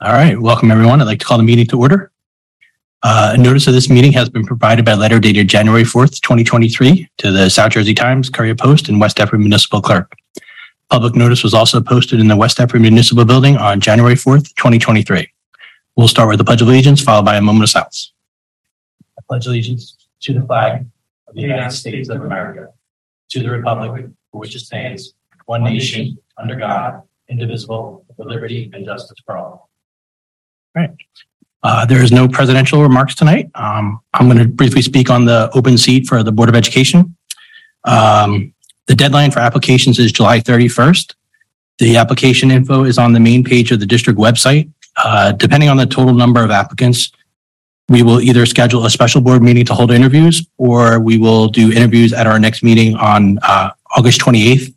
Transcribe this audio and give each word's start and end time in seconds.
All 0.00 0.12
right, 0.12 0.38
welcome 0.38 0.72
everyone. 0.72 1.00
I'd 1.00 1.04
like 1.04 1.20
to 1.20 1.24
call 1.24 1.38
the 1.38 1.44
meeting 1.44 1.68
to 1.68 1.78
order. 1.78 2.10
Uh, 3.04 3.34
a 3.34 3.38
notice 3.38 3.68
of 3.68 3.74
this 3.74 3.88
meeting 3.88 4.12
has 4.12 4.28
been 4.28 4.44
provided 4.44 4.84
by 4.84 4.94
letter 4.94 5.20
dated 5.20 5.46
January 5.46 5.84
4th, 5.84 6.20
2023 6.20 7.08
to 7.18 7.30
the 7.30 7.48
South 7.48 7.70
Jersey 7.70 7.94
Times, 7.94 8.28
Courier 8.28 8.56
Post, 8.56 8.88
and 8.88 9.00
West 9.00 9.18
Deptford 9.18 9.38
Municipal 9.38 9.80
Clerk. 9.80 10.12
Public 10.90 11.14
notice 11.14 11.44
was 11.44 11.54
also 11.54 11.80
posted 11.80 12.18
in 12.18 12.26
the 12.26 12.36
West 12.36 12.56
Deptford 12.56 12.80
Municipal 12.80 13.24
Building 13.24 13.56
on 13.56 13.80
January 13.80 14.16
4th, 14.16 14.52
2023. 14.56 15.28
We'll 15.94 16.08
start 16.08 16.28
with 16.28 16.38
the 16.38 16.44
Pledge 16.44 16.60
of 16.60 16.66
Allegiance, 16.66 17.00
followed 17.00 17.24
by 17.24 17.36
a 17.36 17.40
moment 17.40 17.62
of 17.62 17.70
silence. 17.70 18.12
I 19.16 19.22
pledge 19.28 19.46
allegiance 19.46 19.96
to 20.22 20.34
the 20.34 20.42
flag 20.42 20.84
of 21.28 21.34
the 21.36 21.40
United 21.40 21.70
States 21.70 22.08
of 22.08 22.20
America, 22.20 22.68
to 23.30 23.40
the 23.40 23.48
republic 23.48 24.06
for 24.32 24.40
which 24.40 24.56
it 24.56 24.60
stands, 24.60 25.14
one 25.46 25.62
nation, 25.62 26.18
under 26.36 26.56
God, 26.56 27.00
indivisible, 27.28 28.04
with 28.16 28.26
liberty 28.26 28.72
and 28.74 28.84
justice 28.84 29.18
for 29.24 29.36
all. 29.36 29.70
Right. 30.74 30.90
Uh, 31.62 31.86
there 31.86 32.02
is 32.02 32.12
no 32.12 32.28
presidential 32.28 32.82
remarks 32.82 33.14
tonight. 33.14 33.50
Um, 33.54 34.00
I'm 34.12 34.26
going 34.26 34.38
to 34.38 34.48
briefly 34.48 34.82
speak 34.82 35.08
on 35.08 35.24
the 35.24 35.50
open 35.54 35.78
seat 35.78 36.06
for 36.06 36.22
the 36.22 36.30
Board 36.30 36.48
of 36.48 36.54
Education. 36.54 37.16
Um, 37.84 38.52
the 38.86 38.94
deadline 38.94 39.30
for 39.30 39.38
applications 39.38 39.98
is 39.98 40.12
July 40.12 40.40
31st. 40.40 41.14
The 41.78 41.96
application 41.96 42.50
info 42.50 42.84
is 42.84 42.98
on 42.98 43.12
the 43.12 43.20
main 43.20 43.42
page 43.44 43.72
of 43.72 43.80
the 43.80 43.86
district 43.86 44.18
website. 44.18 44.70
Uh, 44.96 45.32
depending 45.32 45.68
on 45.68 45.76
the 45.76 45.86
total 45.86 46.14
number 46.14 46.44
of 46.44 46.50
applicants, 46.50 47.10
we 47.88 48.02
will 48.02 48.20
either 48.20 48.46
schedule 48.46 48.84
a 48.84 48.90
special 48.90 49.20
board 49.20 49.42
meeting 49.42 49.64
to 49.66 49.74
hold 49.74 49.90
interviews 49.90 50.46
or 50.58 51.00
we 51.00 51.18
will 51.18 51.48
do 51.48 51.72
interviews 51.72 52.12
at 52.12 52.26
our 52.26 52.38
next 52.38 52.62
meeting 52.62 52.94
on 52.96 53.38
uh, 53.42 53.70
August 53.96 54.20
28th 54.20 54.74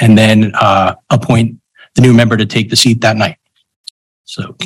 and 0.00 0.16
then 0.16 0.52
uh, 0.54 0.94
appoint 1.10 1.58
the 1.94 2.02
new 2.02 2.12
member 2.12 2.36
to 2.36 2.46
take 2.46 2.70
the 2.70 2.76
seat 2.76 3.00
that 3.02 3.16
night. 3.16 3.36
So 4.24 4.56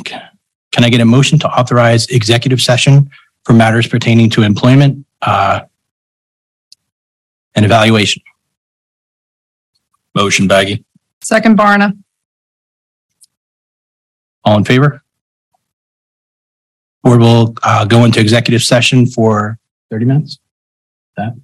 can 0.75 0.83
I 0.83 0.89
get 0.89 0.99
a 0.99 1.05
motion 1.05 1.39
to 1.39 1.47
authorize 1.47 2.05
executive 2.07 2.61
session 2.61 3.09
for 3.45 3.53
matters 3.53 3.87
pertaining 3.87 4.29
to 4.31 4.41
employment 4.41 5.05
uh, 5.21 5.61
and 7.55 7.63
evaluation? 7.63 8.21
Motion 10.13 10.49
Baggy. 10.49 10.83
Second 11.23 11.57
Barna. 11.57 11.97
All 14.43 14.57
in 14.57 14.65
favor? 14.65 15.01
Board 17.05 17.21
will 17.21 17.55
uh, 17.63 17.85
go 17.85 18.03
into 18.03 18.19
executive 18.19 18.61
session 18.61 19.05
for 19.05 19.57
30 19.91 20.03
minutes? 20.03 20.39
That? 21.15 21.35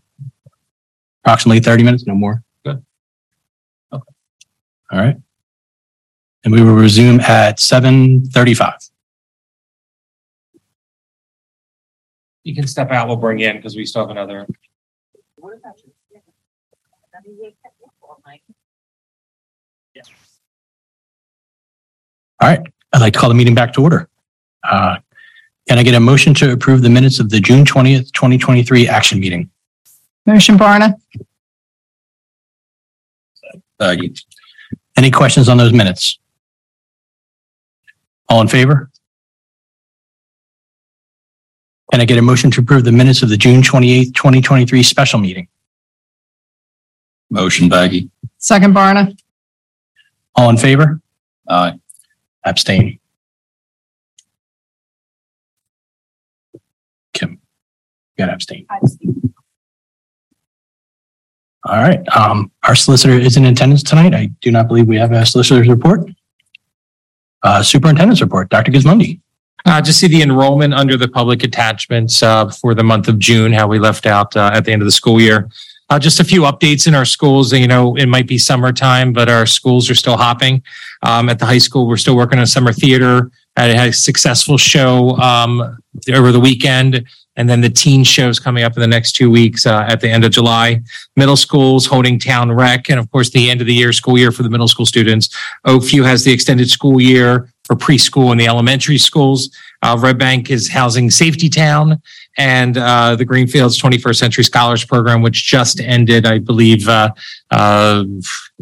Approximately 1.24 1.62
30 1.62 1.84
minutes, 1.84 2.06
no 2.06 2.16
more? 2.16 2.44
Good. 2.66 2.84
Okay. 3.94 4.04
All 4.92 5.00
right. 5.00 5.16
And 6.44 6.54
we 6.54 6.62
will 6.62 6.76
resume 6.76 7.22
at 7.22 7.60
7:35. 7.60 8.91
You 12.44 12.56
can 12.56 12.68
step 12.68 12.92
out. 12.92 13.08
We'll 13.08 13.18
bring 13.18 13.40
you 13.40 13.50
in 13.50 13.58
because 13.58 13.76
we 13.76 13.86
still 13.86 14.02
have 14.02 14.10
another. 14.10 14.48
All 22.40 22.50
right, 22.50 22.62
I'd 22.94 23.02
like 23.02 23.14
to 23.14 23.20
call 23.20 23.30
the 23.30 23.36
meeting 23.36 23.54
back 23.54 23.74
to 23.74 23.82
order. 23.82 24.10
Uh, 24.64 24.98
Can 25.68 25.78
I 25.78 25.84
get 25.84 25.94
a 25.94 26.00
motion 26.00 26.34
to 26.36 26.52
approve 26.52 26.82
the 26.82 26.90
minutes 26.90 27.20
of 27.20 27.30
the 27.30 27.40
June 27.40 27.64
20th, 27.66 28.12
2023 28.14 28.88
action 28.88 29.20
meeting? 29.20 29.50
Motion 30.26 30.58
Barna. 30.58 30.94
Baggy. 33.78 34.14
Any 34.98 35.12
questions 35.12 35.50
on 35.50 35.58
those 35.58 35.74
minutes? 35.74 36.20
All 38.30 38.42
in 38.42 38.48
favor? 38.48 38.90
Can 41.92 42.00
I 42.00 42.06
get 42.06 42.18
a 42.18 42.22
motion 42.22 42.50
to 42.52 42.62
approve 42.62 42.86
the 42.86 42.92
minutes 42.92 43.22
of 43.22 43.30
the 43.30 43.36
June 43.36 43.62
28th, 43.62 44.14
2023 44.16 44.82
special 44.82 45.20
meeting? 45.20 45.48
Motion 47.30 47.68
Baggy. 47.68 48.10
Second 48.38 48.74
Barna. 48.74 49.18
All 50.36 50.50
in 50.50 50.58
favor? 50.58 51.02
Aye. 51.50 51.80
Abstain. 52.46 53.00
Kim, 57.14 57.32
you 57.32 57.38
gotta 58.18 58.34
abstain. 58.34 58.66
All 61.64 61.76
right, 61.78 62.00
um, 62.16 62.52
our 62.64 62.74
solicitor 62.74 63.14
is 63.14 63.38
in 63.38 63.46
attendance 63.46 63.84
tonight. 63.84 64.16
I 64.16 64.32
do 64.42 64.50
not 64.50 64.68
believe 64.68 64.88
we 64.88 64.96
have 64.98 65.12
a 65.12 65.26
solicitor's 65.26 65.68
report. 65.68 66.10
Uh, 67.44 67.62
superintendent's 67.62 68.22
report, 68.22 68.50
Dr. 68.50 68.72
Gizmondi. 68.72 69.20
Uh, 69.66 69.82
just 69.82 70.00
see 70.00 70.08
the 70.08 70.22
enrollment 70.22 70.74
under 70.74 70.98
the 70.98 71.08
public 71.08 71.44
attachments 71.44 72.24
uh, 72.24 72.50
for 72.50 72.74
the 72.74 72.84
month 72.84 73.08
of 73.08 73.20
June, 73.20 73.54
how 73.54 73.68
we 73.68 73.80
left 73.80 74.06
out 74.06 74.36
uh, 74.36 74.52
at 74.54 74.66
the 74.66 74.72
end 74.72 74.82
of 74.82 74.86
the 74.86 74.92
school 74.92 75.20
year. 75.22 75.50
Uh, 75.90 76.00
just 76.00 76.22
a 76.22 76.24
few 76.24 76.44
updates 76.44 76.88
in 76.88 76.96
our 76.96 77.04
schools. 77.04 77.52
You 77.52 77.68
know, 77.68 77.98
it 77.98 78.08
might 78.08 78.26
be 78.26 78.38
summertime, 78.38 79.12
but 79.12 79.28
our 79.28 79.46
schools 79.46 79.90
are 79.90 79.96
still 79.96 80.16
hopping. 80.16 80.64
Um, 81.04 81.28
at 81.28 81.38
the 81.38 81.46
high 81.46 81.58
school, 81.58 81.86
we're 81.86 81.98
still 81.98 82.16
working 82.16 82.40
on 82.40 82.48
summer 82.48 82.72
theater. 82.72 83.30
I 83.58 83.66
had 83.66 83.90
a 83.90 83.94
successful 83.94 84.58
show 84.58 85.18
um, 85.18 85.78
over 86.14 86.32
the 86.32 86.40
weekend, 86.40 87.06
and 87.36 87.50
then 87.50 87.60
the 87.60 87.70
teen 87.70 88.06
shows 88.06 88.40
coming 88.40 88.64
up 88.64 88.78
in 88.78 88.82
the 88.82 88.88
next 88.88 89.14
two 89.14 89.30
weeks 89.30 89.66
uh, 89.66 89.86
at 89.88 90.00
the 90.00 90.10
end 90.10 90.24
of 90.24 90.32
July. 90.32 90.82
Middle 91.18 91.36
schools 91.36 91.86
holding 91.86 92.18
town 92.18 92.54
rec, 92.54 92.90
and 92.90 92.98
of 92.98 93.12
course, 93.12 93.30
the 93.30 93.50
end 93.50 93.60
of 93.60 93.68
the 93.68 93.74
year 93.74 93.92
school 93.92 94.18
year 94.18 94.32
for 94.32 94.44
the 94.44 94.50
middle 94.50 94.70
school 94.70 94.86
students. 94.86 95.28
Oakview 95.68 96.06
has 96.06 96.24
the 96.24 96.32
extended 96.32 96.70
school 96.70 97.02
year 97.02 97.51
for 97.66 97.76
preschool 97.76 98.32
and 98.32 98.40
the 98.40 98.48
elementary 98.48 98.98
schools. 98.98 99.56
Uh, 99.82 99.98
Red 100.00 100.18
Bank 100.18 100.50
is 100.50 100.70
housing 100.70 101.10
Safety 101.10 101.50
Town 101.50 102.02
and 102.38 102.78
uh, 102.78 103.16
the 103.16 103.26
Greenfields 103.26 103.82
21st 103.82 104.16
Century 104.16 104.44
Scholars 104.44 104.86
Program, 104.86 105.22
which 105.22 105.46
just 105.46 105.80
ended, 105.80 106.26
I 106.26 106.40
believe, 106.40 106.88
uh, 106.88 107.10
uh, 107.50 108.04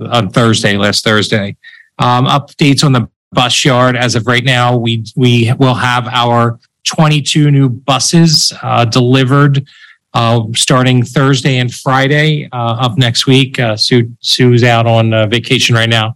on 0.09 0.29
Thursday, 0.29 0.77
last 0.77 1.03
Thursday. 1.03 1.55
Um, 1.99 2.25
updates 2.25 2.83
on 2.83 2.93
the 2.93 3.09
bus 3.31 3.63
yard 3.63 3.95
as 3.95 4.15
of 4.15 4.25
right 4.27 4.43
now, 4.43 4.75
we 4.75 5.03
we 5.15 5.51
will 5.59 5.75
have 5.75 6.07
our 6.07 6.59
22 6.85 7.51
new 7.51 7.69
buses 7.69 8.53
uh, 8.63 8.85
delivered 8.85 9.67
uh, 10.13 10.41
starting 10.55 11.03
Thursday 11.03 11.57
and 11.57 11.71
Friday 11.71 12.47
of 12.51 12.97
next 12.97 13.27
week. 13.27 13.59
Sue 13.75 14.15
Sue's 14.21 14.63
out 14.63 14.87
on 14.87 15.29
vacation 15.29 15.75
right 15.75 15.89
now, 15.89 16.15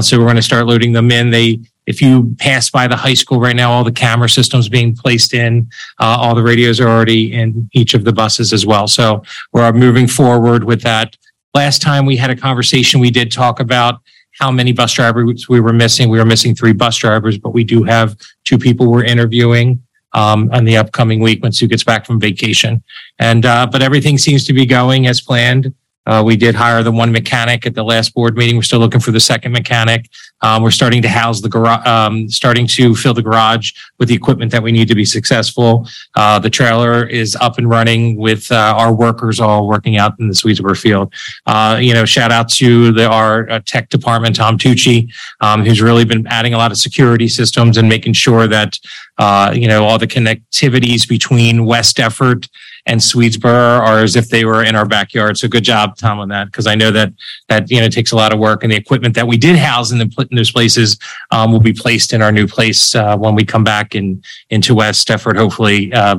so 0.00 0.18
we're 0.18 0.24
going 0.24 0.36
to 0.36 0.42
start 0.42 0.66
loading 0.66 0.92
them 0.92 1.12
in. 1.12 1.30
They 1.30 1.60
if 1.88 2.02
you 2.02 2.36
pass 2.38 2.68
by 2.68 2.86
the 2.86 2.96
high 2.96 3.14
school 3.14 3.40
right 3.40 3.56
now, 3.56 3.72
all 3.72 3.82
the 3.82 3.90
camera 3.90 4.28
systems 4.28 4.68
being 4.68 4.94
placed 4.94 5.32
in, 5.32 5.70
uh, 5.98 6.18
all 6.20 6.34
the 6.34 6.42
radios 6.42 6.80
are 6.80 6.88
already 6.88 7.32
in 7.32 7.70
each 7.72 7.94
of 7.94 8.04
the 8.04 8.12
buses 8.12 8.52
as 8.52 8.66
well. 8.66 8.86
So 8.86 9.22
we're 9.54 9.72
moving 9.72 10.06
forward 10.06 10.64
with 10.64 10.82
that. 10.82 11.16
Last 11.54 11.80
time 11.80 12.04
we 12.04 12.16
had 12.16 12.28
a 12.28 12.36
conversation, 12.36 13.00
we 13.00 13.10
did 13.10 13.32
talk 13.32 13.58
about 13.58 14.00
how 14.38 14.50
many 14.50 14.72
bus 14.72 14.92
drivers 14.92 15.48
we 15.48 15.60
were 15.60 15.72
missing. 15.72 16.10
We 16.10 16.18
were 16.18 16.26
missing 16.26 16.54
three 16.54 16.74
bus 16.74 16.98
drivers, 16.98 17.38
but 17.38 17.54
we 17.54 17.64
do 17.64 17.82
have 17.84 18.16
two 18.44 18.58
people 18.58 18.90
we're 18.90 19.04
interviewing 19.04 19.82
um, 20.12 20.50
on 20.52 20.66
the 20.66 20.76
upcoming 20.76 21.20
week 21.20 21.42
when 21.42 21.52
Sue 21.52 21.68
gets 21.68 21.84
back 21.84 22.04
from 22.04 22.20
vacation. 22.20 22.82
And 23.18 23.46
uh, 23.46 23.66
but 23.66 23.80
everything 23.80 24.18
seems 24.18 24.44
to 24.44 24.52
be 24.52 24.66
going 24.66 25.06
as 25.06 25.22
planned. 25.22 25.74
Uh, 26.08 26.22
we 26.24 26.36
did 26.36 26.54
hire 26.54 26.82
the 26.82 26.90
one 26.90 27.12
mechanic 27.12 27.66
at 27.66 27.74
the 27.74 27.84
last 27.84 28.14
board 28.14 28.36
meeting. 28.36 28.56
We're 28.56 28.62
still 28.62 28.80
looking 28.80 29.00
for 29.00 29.10
the 29.10 29.20
second 29.20 29.52
mechanic. 29.52 30.08
Um, 30.40 30.62
we're 30.62 30.70
starting 30.70 31.02
to 31.02 31.08
house 31.08 31.40
the 31.40 31.48
garage, 31.48 31.86
um, 31.86 32.28
starting 32.28 32.66
to 32.68 32.94
fill 32.94 33.12
the 33.12 33.22
garage 33.22 33.72
with 33.98 34.08
the 34.08 34.14
equipment 34.14 34.52
that 34.52 34.62
we 34.62 34.72
need 34.72 34.88
to 34.88 34.94
be 34.94 35.04
successful. 35.04 35.86
Uh, 36.14 36.38
the 36.38 36.48
trailer 36.48 37.04
is 37.04 37.36
up 37.36 37.58
and 37.58 37.68
running 37.68 38.16
with 38.16 38.50
uh, 38.50 38.74
our 38.76 38.94
workers 38.94 39.40
all 39.40 39.68
working 39.68 39.96
out 39.96 40.12
in 40.18 40.28
the 40.28 40.34
Swedesboro 40.34 40.78
field. 40.78 41.12
Uh, 41.46 41.78
you 41.80 41.92
know, 41.92 42.04
shout 42.04 42.32
out 42.32 42.48
to 42.50 42.92
the, 42.92 43.08
our 43.08 43.50
uh, 43.50 43.60
tech 43.66 43.88
department, 43.90 44.36
Tom 44.36 44.56
Tucci, 44.56 45.12
um, 45.40 45.64
who's 45.64 45.82
really 45.82 46.04
been 46.04 46.26
adding 46.28 46.54
a 46.54 46.58
lot 46.58 46.70
of 46.70 46.78
security 46.78 47.28
systems 47.28 47.76
and 47.76 47.88
making 47.88 48.12
sure 48.12 48.46
that, 48.46 48.78
uh, 49.18 49.52
you 49.54 49.68
know, 49.68 49.84
all 49.84 49.98
the 49.98 50.06
connectivities 50.06 51.08
between 51.08 51.66
West 51.66 51.96
Deptford 51.96 52.48
and 52.88 53.00
Swedesboro 53.00 53.80
are 53.80 53.98
as 53.98 54.16
if 54.16 54.30
they 54.30 54.46
were 54.46 54.64
in 54.64 54.74
our 54.74 54.86
backyard. 54.86 55.36
So 55.36 55.46
good 55.46 55.62
job, 55.62 55.96
Tom, 55.96 56.18
on 56.18 56.28
that, 56.30 56.46
because 56.46 56.66
I 56.66 56.74
know 56.74 56.90
that 56.90 57.12
that 57.48 57.70
you 57.70 57.80
know 57.80 57.88
takes 57.88 58.12
a 58.12 58.16
lot 58.16 58.32
of 58.32 58.38
work, 58.38 58.64
and 58.64 58.72
the 58.72 58.76
equipment 58.76 59.14
that 59.14 59.28
we 59.28 59.36
did 59.36 59.56
house 59.56 59.92
in, 59.92 59.98
the, 59.98 60.26
in 60.30 60.36
those 60.36 60.50
places 60.50 60.98
um, 61.30 61.52
will 61.52 61.60
be 61.60 61.74
placed 61.74 62.12
in 62.12 62.22
our 62.22 62.32
new 62.32 62.48
place 62.48 62.94
uh, 62.94 63.16
when 63.16 63.34
we 63.34 63.44
come 63.44 63.62
back 63.62 63.94
in 63.94 64.22
into 64.50 64.74
West 64.74 65.06
Deptford, 65.06 65.36
hopefully 65.36 65.92
uh, 65.92 66.16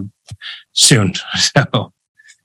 soon. 0.71 1.13
So, 1.35 1.91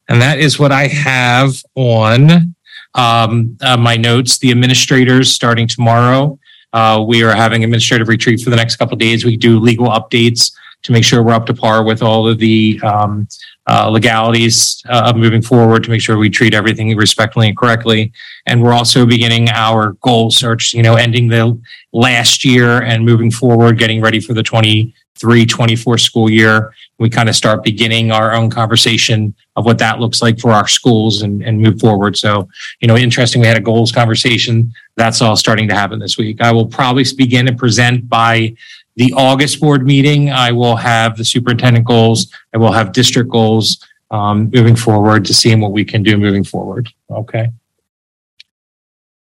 and 0.09 0.21
that 0.21 0.39
is 0.39 0.59
what 0.59 0.73
I 0.73 0.87
have 0.87 1.55
on 1.75 2.55
um, 2.95 3.57
uh, 3.63 3.77
my 3.77 3.97
notes. 3.97 4.39
The 4.39 4.51
administrators 4.51 5.31
starting 5.33 5.69
tomorrow. 5.69 6.39
Uh, 6.73 7.05
we 7.07 7.23
are 7.23 7.35
having 7.35 7.63
administrative 7.63 8.09
retreat 8.09 8.41
for 8.41 8.51
the 8.51 8.57
next 8.57 8.77
couple 8.77 8.97
days. 8.97 9.25
We 9.25 9.37
do 9.37 9.61
legal 9.61 9.89
updates 9.89 10.53
to 10.85 10.93
make 10.93 11.05
sure 11.05 11.23
we're 11.23 11.33
up 11.33 11.47
to 11.47 11.55
par 11.55 11.83
with 11.83 12.03
all 12.03 12.29
of 12.29 12.39
the 12.39 12.81
um, 12.85 13.27
uh, 13.67 13.89
legalities 13.89 14.83
uh, 14.89 15.05
of 15.07 15.17
moving 15.17 15.43
forward 15.43 15.83
to 15.83 15.91
make 15.91 16.01
sure 16.01 16.19
we 16.19 16.31
treat 16.31 16.55
everything 16.55 16.95
respectfully 16.97 17.49
and 17.49 17.57
correctly. 17.57 18.13
And 18.47 18.63
we're 18.63 18.75
also 18.75 19.07
beginning 19.07 19.49
our 19.49 19.93
goal 20.03 20.31
search, 20.31 20.75
you 20.75 20.83
know, 20.83 20.95
ending 20.95 21.29
the 21.29 21.59
last 21.93 22.45
year 22.45 22.83
and 22.83 23.05
moving 23.05 23.31
forward, 23.31 23.79
getting 23.79 24.03
ready 24.03 24.21
for 24.21 24.35
the 24.35 24.43
23, 24.43 25.47
24 25.47 25.99
school 25.99 26.29
year. 26.31 26.75
We 26.99 27.09
kind 27.09 27.31
of 27.31 27.35
start 27.35 27.65
beginning 27.65 28.13
our 28.13 28.35
own 28.35 28.51
conversation 28.51 29.35
of 29.57 29.65
what 29.65 29.79
that 29.79 30.01
looks 30.01 30.21
like 30.21 30.39
for 30.39 30.53
our 30.53 30.69
schools 30.69 31.23
and, 31.23 31.43
and 31.43 31.59
move 31.59 31.81
forward. 31.81 32.19
So, 32.19 32.49
you 32.81 32.89
know, 32.89 32.97
interesting. 32.97 33.41
We 33.41 33.47
had 33.47 33.57
a 33.57 33.61
goals 33.61 33.93
conversation. 33.93 34.75
That's 34.97 35.23
all 35.23 35.37
starting 35.37 35.69
to 35.69 35.75
happen 35.75 35.99
this 35.99 36.19
week. 36.19 36.43
I 36.43 36.53
will 36.53 36.67
probably 36.67 37.05
begin 37.17 37.49
and 37.49 37.59
present 37.59 38.09
by 38.09 38.55
the 38.97 39.13
August 39.17 39.61
board 39.61 39.87
meeting. 39.87 40.31
I 40.31 40.53
will 40.53 40.77
have 40.77 41.17
the 41.17 41.25
superintendent 41.25 41.87
goals. 41.87 42.33
I 42.55 42.59
will 42.59 42.73
have 42.73 42.93
district 42.93 43.31
goals 43.31 43.85
um, 44.11 44.51
moving 44.55 44.77
forward 44.77 45.25
to 45.27 45.35
seeing 45.35 45.61
what 45.61 45.73
we 45.73 45.85
can 45.85 46.03
do 46.03 46.17
moving 46.17 46.45
forward. 46.45 46.89
Okay. 47.11 47.51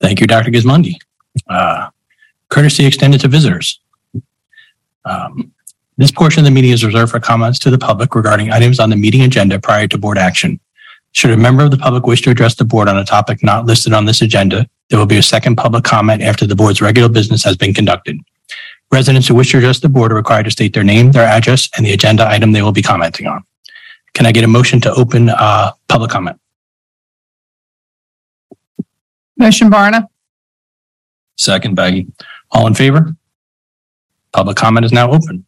Thank 0.01 0.21
you, 0.21 0.27
Dr. 0.27 0.51
Gizmondi. 0.51 0.97
Uh, 1.49 1.89
Courtesy 2.51 2.85
extended 2.85 3.21
to 3.23 3.29
visitors. 3.29 3.81
Um, 5.05 5.53
This 5.97 6.11
portion 6.11 6.41
of 6.41 6.45
the 6.45 6.51
meeting 6.51 6.73
is 6.73 6.85
reserved 6.85 7.13
for 7.13 7.21
comments 7.21 7.59
to 7.61 7.71
the 7.71 7.79
public 7.79 8.15
regarding 8.15 8.51
items 8.51 8.81
on 8.81 8.91
the 8.91 8.97
meeting 8.97 9.23
agenda 9.23 9.61
prior 9.61 9.87
to 9.89 9.99
board 9.99 10.19
action. 10.19 10.59
Should 11.13 11.31
a 11.31 11.37
member 11.37 11.63
of 11.63 11.71
the 11.71 11.77
public 11.77 12.07
wish 12.07 12.23
to 12.23 12.31
address 12.31 12.57
the 12.57 12.65
board 12.65 12.89
on 12.89 12.99
a 12.99 13.05
topic 13.05 13.43
not 13.43 13.67
listed 13.67 13.93
on 13.93 14.05
this 14.05 14.21
agenda, 14.21 14.69
there 14.91 14.99
will 14.99 15.07
be 15.07 15.19
a 15.19 15.23
second 15.23 15.57
public 15.57 15.85
comment 15.85 16.21
after 16.21 16.47
the 16.47 16.57
board's 16.57 16.83
regular 16.83 17.09
business 17.09 17.45
has 17.45 17.57
been 17.57 17.73
conducted. 17.73 18.19
Residents 18.93 19.29
who 19.29 19.35
wish 19.35 19.51
to 19.53 19.59
address 19.59 19.81
the 19.81 19.89
board 19.89 20.13
are 20.13 20.17
required 20.17 20.45
to 20.45 20.51
state 20.51 20.73
their 20.75 20.85
name, 20.85 21.13
their 21.13 21.27
address, 21.27 21.69
and 21.77 21.85
the 21.85 21.93
agenda 21.93 22.29
item 22.29 22.53
they 22.53 22.63
will 22.63 22.73
be 22.73 22.83
commenting 22.83 23.27
on. 23.27 23.43
Can 24.13 24.27
I 24.27 24.33
get 24.33 24.45
a 24.45 24.49
motion 24.49 24.81
to 24.83 24.93
open 24.95 25.31
uh, 25.31 25.73
public 25.89 26.11
comment? 26.11 26.39
Motion 29.37 29.69
Barna, 29.69 30.07
Second, 31.37 31.75
Baggy. 31.75 32.07
All 32.51 32.67
in 32.67 32.75
favor? 32.75 33.15
Public 34.33 34.57
comment 34.57 34.85
is 34.85 34.93
now 34.93 35.11
open. 35.11 35.45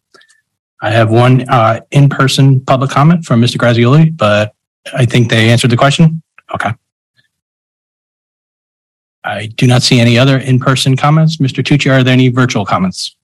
I 0.82 0.90
have 0.90 1.10
one 1.10 1.48
uh, 1.48 1.80
in-person 1.90 2.60
public 2.60 2.90
comment 2.90 3.24
from 3.24 3.40
Mr. 3.40 3.56
Grazioli, 3.56 4.16
but 4.16 4.54
I 4.94 5.06
think 5.06 5.30
they 5.30 5.50
answered 5.50 5.70
the 5.70 5.76
question. 5.76 6.22
Okay. 6.54 6.70
I 9.26 9.46
do 9.46 9.67
not 9.67 9.82
see 9.82 9.99
any 9.99 10.17
other 10.19 10.38
in-person 10.38 10.96
comments. 10.96 11.38
Mr. 11.38 11.62
Tucci, 11.62 11.90
are 11.90 12.05
there 12.05 12.12
any 12.12 12.28
virtual 12.28 12.64
comments? 12.64 13.17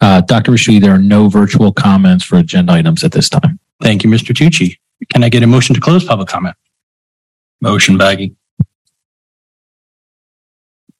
Uh, 0.00 0.20
Dr. 0.20 0.52
Rashid, 0.52 0.82
there 0.82 0.94
are 0.94 0.98
no 0.98 1.28
virtual 1.28 1.72
comments 1.72 2.24
for 2.24 2.36
agenda 2.36 2.72
items 2.72 3.02
at 3.02 3.12
this 3.12 3.28
time. 3.28 3.58
Thank 3.82 4.04
you, 4.04 4.10
Mr. 4.10 4.34
Tucci. 4.34 4.76
Can 5.12 5.24
I 5.24 5.30
get 5.30 5.42
a 5.42 5.46
motion 5.46 5.74
to 5.74 5.80
close 5.80 6.04
public 6.04 6.28
comment? 6.28 6.56
Motion, 7.62 7.96
Baggy. 7.96 8.34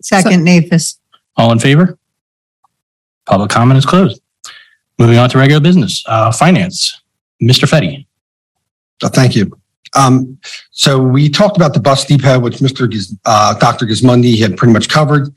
second 0.02 0.46
Nafis. 0.46 0.98
All 1.36 1.52
in 1.52 1.58
favor? 1.58 1.98
Public 3.26 3.50
comment 3.50 3.78
is 3.78 3.86
closed. 3.86 4.20
Moving 4.98 5.18
on 5.18 5.30
to 5.30 5.38
regular 5.38 5.60
business, 5.60 6.02
uh, 6.06 6.32
finance. 6.32 7.00
Mr. 7.42 7.66
Fetty. 7.68 8.06
Uh, 9.02 9.08
Thank 9.08 9.34
you. 9.36 9.58
Um, 9.96 10.38
so 10.70 11.02
we 11.02 11.28
talked 11.28 11.56
about 11.56 11.74
the 11.74 11.80
bus 11.80 12.04
depot, 12.04 12.38
which 12.38 12.58
Mr. 12.58 12.90
Giz, 12.90 13.16
uh, 13.24 13.58
Dr. 13.58 13.86
Gizmondi 13.86 14.38
had 14.38 14.56
pretty 14.56 14.72
much 14.72 14.88
covered, 14.88 15.28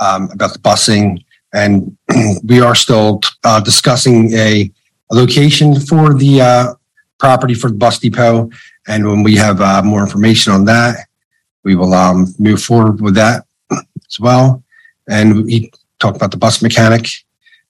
um, 0.00 0.28
about 0.32 0.52
the 0.52 0.58
busing. 0.58 1.24
And 1.54 1.96
we 2.44 2.60
are 2.60 2.74
still, 2.74 3.20
uh, 3.44 3.60
discussing 3.60 4.32
a, 4.34 4.70
a 5.10 5.14
location 5.14 5.80
for 5.80 6.14
the, 6.14 6.40
uh, 6.40 6.74
property 7.18 7.54
for 7.54 7.68
the 7.70 7.76
bus 7.76 7.98
depot. 7.98 8.50
And 8.86 9.06
when 9.08 9.22
we 9.22 9.36
have, 9.36 9.60
uh, 9.60 9.82
more 9.82 10.02
information 10.02 10.52
on 10.52 10.64
that, 10.66 11.06
we 11.64 11.74
will, 11.74 11.94
um, 11.94 12.34
move 12.38 12.62
forward 12.62 13.00
with 13.00 13.14
that 13.14 13.44
as 13.70 14.20
well. 14.20 14.62
And 15.08 15.48
he 15.48 15.72
talked 15.98 16.16
about 16.16 16.32
the 16.32 16.36
bus 16.36 16.62
mechanic. 16.62 17.06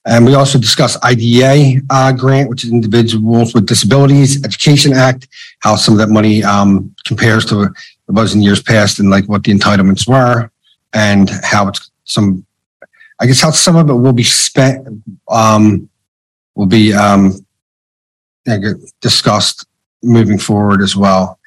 And 0.05 0.25
we 0.25 0.35
also 0.35 0.59
discussed 0.59 1.03
IDEA, 1.03 1.81
uh, 1.89 2.11
grant, 2.11 2.49
which 2.49 2.65
is 2.65 2.71
Individuals 2.71 3.53
with 3.53 3.65
Disabilities 3.65 4.43
Education 4.43 4.93
Act 4.93 5.27
how 5.59 5.77
some 5.77 5.93
of 5.93 5.97
that 5.99 6.09
money 6.09 6.43
um, 6.43 6.93
compares 7.05 7.45
to 7.45 7.55
what 7.55 7.73
was 8.07 8.35
in 8.35 8.41
years 8.41 8.61
past 8.61 8.99
and 8.99 9.09
like 9.09 9.25
what 9.29 9.43
the 9.43 9.53
entitlements 9.53 10.07
were 10.07 10.51
and 10.93 11.29
how 11.43 11.69
it's 11.69 11.89
some, 12.03 12.45
I 13.21 13.25
guess 13.25 13.39
how 13.39 13.51
some 13.51 13.77
of 13.77 13.89
it 13.89 13.93
will 13.93 14.11
be 14.11 14.23
spent, 14.23 14.85
um, 15.29 15.89
will 16.55 16.65
be 16.65 16.93
um, 16.93 17.33
discussed 18.99 19.65
moving 20.03 20.37
forward 20.37 20.81
as 20.81 20.97
well. 20.97 21.39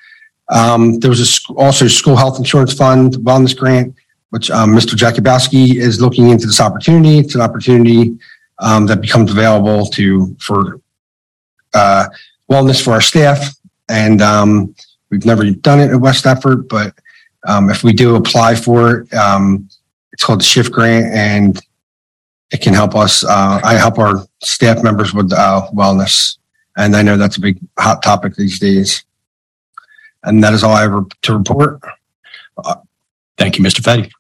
Um, 0.49 0.99
there 1.01 1.11
was 1.11 1.21
a, 1.21 1.27
sc- 1.27 1.51
also 1.51 1.89
school 1.89 2.17
health 2.17 2.39
insurance 2.39 2.73
fund 2.73 3.15
wellness 3.17 3.55
grant, 3.55 3.95
which 4.31 4.51
um, 4.51 4.71
Mr. 4.71 4.95
Jakubowski 4.95 5.75
is 5.75 6.01
looking 6.01 6.31
into 6.31 6.47
this 6.47 6.61
opportunity. 6.61 7.19
It's 7.19 7.35
an 7.35 7.43
opportunity 7.43 8.17
um, 8.59 8.87
that 8.87 9.01
becomes 9.01 9.31
available 9.31 9.87
to 9.87 10.37
for 10.41 10.81
uh, 11.75 12.07
wellness 12.51 12.83
for 12.83 12.93
our 12.93 13.01
staff 13.01 13.57
and 13.89 14.21
um, 14.21 14.75
we've 15.11 15.25
never 15.25 15.49
done 15.51 15.81
it 15.81 15.91
at 15.91 16.01
West 16.01 16.25
Deptford, 16.25 16.69
but 16.69 16.95
um, 17.47 17.71
if 17.71 17.85
we 17.85 17.93
do 17.93 18.17
apply 18.17 18.55
for 18.57 18.99
it, 18.99 19.15
um, 19.15 19.69
it's 20.13 20.25
called 20.25 20.41
the 20.41 20.45
Shift 20.45 20.73
Grant, 20.73 21.07
and 21.15 21.61
it 22.51 22.61
can 22.61 22.75
help 22.75 22.95
us. 22.95 23.25
Uh, 23.25 23.61
I 23.63 23.75
help 23.75 23.99
our 23.99 24.27
staff 24.43 24.83
members 24.83 25.15
with 25.15 25.33
uh, 25.33 25.69
wellness, 25.73 26.39
and 26.77 26.97
I 26.97 27.03
know 27.03 27.17
that's 27.17 27.37
a 27.37 27.41
big 27.41 27.59
hot 27.79 28.03
topic 28.03 28.35
these 28.35 28.59
days. 28.59 29.05
And 30.25 30.43
that 30.43 30.55
is 30.55 30.65
all 30.65 30.73
I 30.73 30.83
have 30.83 31.09
to 31.23 31.37
report. 31.37 31.81
Thank 33.39 33.59
you, 33.59 33.65
Mr. 33.65 33.81
Fetty. 33.81 34.11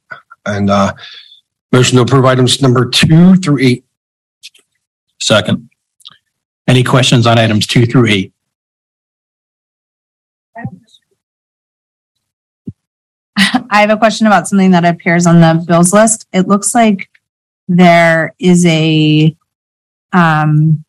And 0.44 0.70
uh, 0.70 0.92
motion 1.72 1.96
to 1.96 2.02
approve 2.02 2.24
items 2.26 2.62
number 2.62 2.88
two 2.88 3.36
through 3.36 3.58
eight. 3.60 3.84
Second. 5.20 5.70
Any 6.68 6.82
questions 6.82 7.26
on 7.26 7.38
items 7.38 7.66
two 7.66 7.86
through 7.86 8.06
eight? 8.08 8.32
I 13.70 13.80
have 13.80 13.90
a 13.90 13.96
question 13.96 14.26
about 14.26 14.48
something 14.48 14.70
that 14.70 14.84
appears 14.84 15.26
on 15.26 15.40
the 15.40 15.62
bills 15.66 15.92
list. 15.92 16.26
It 16.32 16.48
looks 16.48 16.74
like 16.74 17.08
there 17.68 18.34
is 18.38 18.64
a, 18.66 19.36
um, 20.12 20.84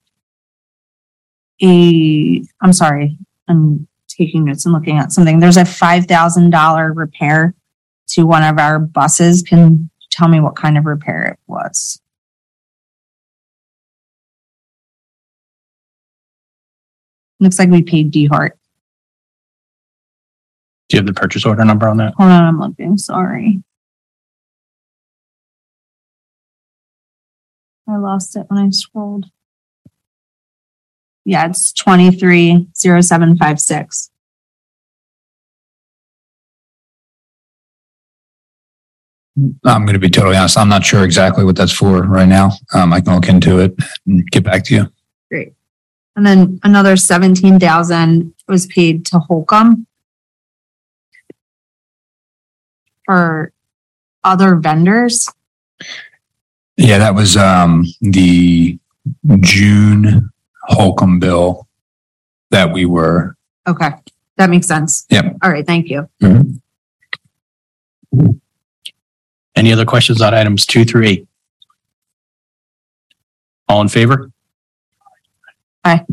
a, 1.62 2.44
I'm 2.62 2.74
sorry, 2.74 3.18
I'm 3.48 3.88
taking 4.08 4.46
notes 4.46 4.66
and 4.66 4.74
looking 4.74 4.98
at 4.98 5.12
something. 5.12 5.40
There's 5.40 5.58
a 5.58 5.64
$5,000 5.64 6.96
repair 6.96 7.54
to 8.10 8.24
one 8.24 8.44
of 8.44 8.58
our 8.58 8.80
buses. 8.80 9.42
Can 9.42 9.60
you 9.60 9.90
tell 10.10 10.28
me 10.28 10.40
what 10.40 10.56
kind 10.56 10.78
of 10.78 10.86
repair 10.86 11.24
it 11.24 11.40
was? 11.48 12.02
Looks 17.40 17.60
like 17.60 17.70
we 17.70 17.84
paid 17.84 18.12
D 18.12 18.26
Hart. 18.26 18.58
Do 20.90 20.98
you 20.98 21.00
have 21.00 21.06
the 21.06 21.14
purchase 21.14 21.46
order 21.46 21.64
number 21.66 21.88
on 21.88 21.98
that? 21.98 22.14
Hold 22.18 22.32
on, 22.32 22.44
I'm 22.44 22.60
looking, 22.60 22.98
sorry. 22.98 23.62
I 27.90 27.98
lost 27.98 28.36
it 28.36 28.46
when 28.48 28.60
I 28.60 28.70
scrolled. 28.70 29.26
Yeah, 31.26 31.48
it's 31.48 31.74
twenty-three 31.74 32.68
zero 32.76 33.02
seven 33.02 33.38
five 33.38 33.60
six. 33.60 34.10
I'm 39.66 39.86
going 39.86 39.94
to 39.94 40.00
be 40.00 40.10
totally 40.10 40.36
honest. 40.36 40.58
I'm 40.58 40.70
not 40.70 40.84
sure 40.84 41.04
exactly 41.04 41.44
what 41.44 41.56
that's 41.56 41.72
for 41.72 42.02
right 42.02 42.28
now. 42.28 42.52
Um, 42.74 42.92
I 42.92 43.02
can 43.02 43.14
look 43.14 43.30
into 43.30 43.60
it 43.60 43.76
and 44.08 44.26
get 44.32 44.44
back 44.44 44.64
to 44.66 44.74
you. 44.74 44.88
Great. 45.30 45.54
And 46.18 46.26
then 46.26 46.60
another 46.64 46.98
seventeen 46.98 47.60
thousand 47.60 48.34
was 48.48 48.66
paid 48.66 49.06
to 49.06 49.20
Holcomb. 49.20 49.86
For 53.06 53.54
other 54.24 54.56
vendors. 54.56 55.30
Yeah, 56.76 56.98
that 56.98 57.16
was 57.16 57.38
um, 57.38 57.86
the 58.02 58.78
June 59.40 60.30
Holcomb 60.64 61.20
bill 61.20 61.68
that 62.50 62.74
we 62.74 62.86
were. 62.86 63.38
Okay, 63.66 63.92
that 64.36 64.50
makes 64.50 64.68
sense. 64.68 65.06
Yep. 65.10 65.38
All 65.42 65.52
right, 65.52 65.66
thank 65.66 65.90
you. 65.90 66.10
Any 69.56 69.72
other 69.72 69.86
questions 69.86 70.22
on 70.22 70.34
items 70.34 70.66
two 70.66 70.84
through 70.84 71.06
eight? 71.06 71.28
All 73.70 73.82
in 73.82 73.88
favor? 73.88 74.32
Aye. 75.88 76.06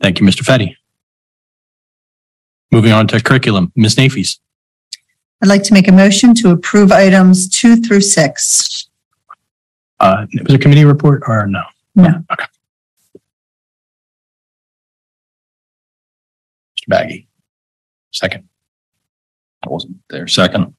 Thank 0.00 0.20
you, 0.20 0.26
Mr. 0.26 0.42
Fetty. 0.42 0.74
Moving 2.72 2.90
on 2.92 3.06
to 3.08 3.22
curriculum, 3.22 3.72
Ms. 3.76 3.94
Nafis. 3.94 4.38
I'd 5.42 5.48
like 5.48 5.62
to 5.64 5.74
make 5.74 5.86
a 5.86 5.92
motion 5.92 6.34
to 6.36 6.50
approve 6.50 6.90
items 6.90 7.48
two 7.48 7.76
through 7.76 8.00
six. 8.00 8.88
Uh, 10.00 10.26
was 10.32 10.54
it 10.54 10.56
a 10.56 10.58
committee 10.58 10.84
report 10.84 11.22
or 11.28 11.46
no? 11.46 11.62
No. 11.94 12.08
Okay. 12.32 12.46
Mr. 16.76 16.88
Baggy. 16.88 17.28
Second. 18.12 18.48
I 19.64 19.68
wasn't 19.70 19.96
there. 20.10 20.26
Second. 20.26 20.74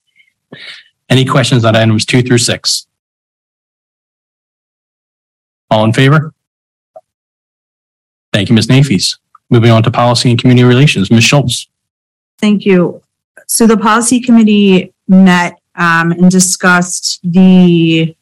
Any 1.09 1.23
questions 1.23 1.63
on 1.63 1.75
items 1.75 2.05
two 2.05 2.21
through 2.21 2.39
six? 2.39 2.87
All 5.71 5.85
in 5.85 5.93
favor? 5.93 6.33
Thank 8.37 8.49
you, 8.49 8.55
Ms. 8.55 8.67
Nafis. 8.67 9.17
Moving 9.49 9.71
on 9.71 9.81
to 9.81 9.89
policy 9.89 10.29
and 10.29 10.39
community 10.39 10.63
relations, 10.63 11.09
Ms. 11.09 11.23
Schultz. 11.23 11.67
Thank 12.37 12.67
you. 12.67 13.01
So 13.47 13.65
the 13.65 13.77
policy 13.77 14.19
committee 14.19 14.93
met 15.07 15.59
um, 15.73 16.11
and 16.11 16.29
discussed 16.29 17.19
the 17.23 18.15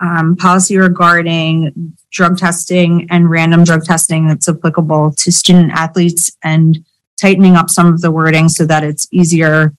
um, 0.00 0.36
policy 0.36 0.78
regarding 0.78 1.98
drug 2.10 2.38
testing 2.38 3.06
and 3.10 3.28
random 3.28 3.64
drug 3.64 3.84
testing 3.84 4.26
that's 4.26 4.48
applicable 4.48 5.12
to 5.18 5.30
student 5.30 5.70
athletes 5.72 6.34
and 6.42 6.82
tightening 7.20 7.56
up 7.56 7.68
some 7.68 7.92
of 7.92 8.00
the 8.00 8.10
wording 8.10 8.48
so 8.48 8.64
that 8.64 8.84
it's 8.84 9.06
easier 9.10 9.74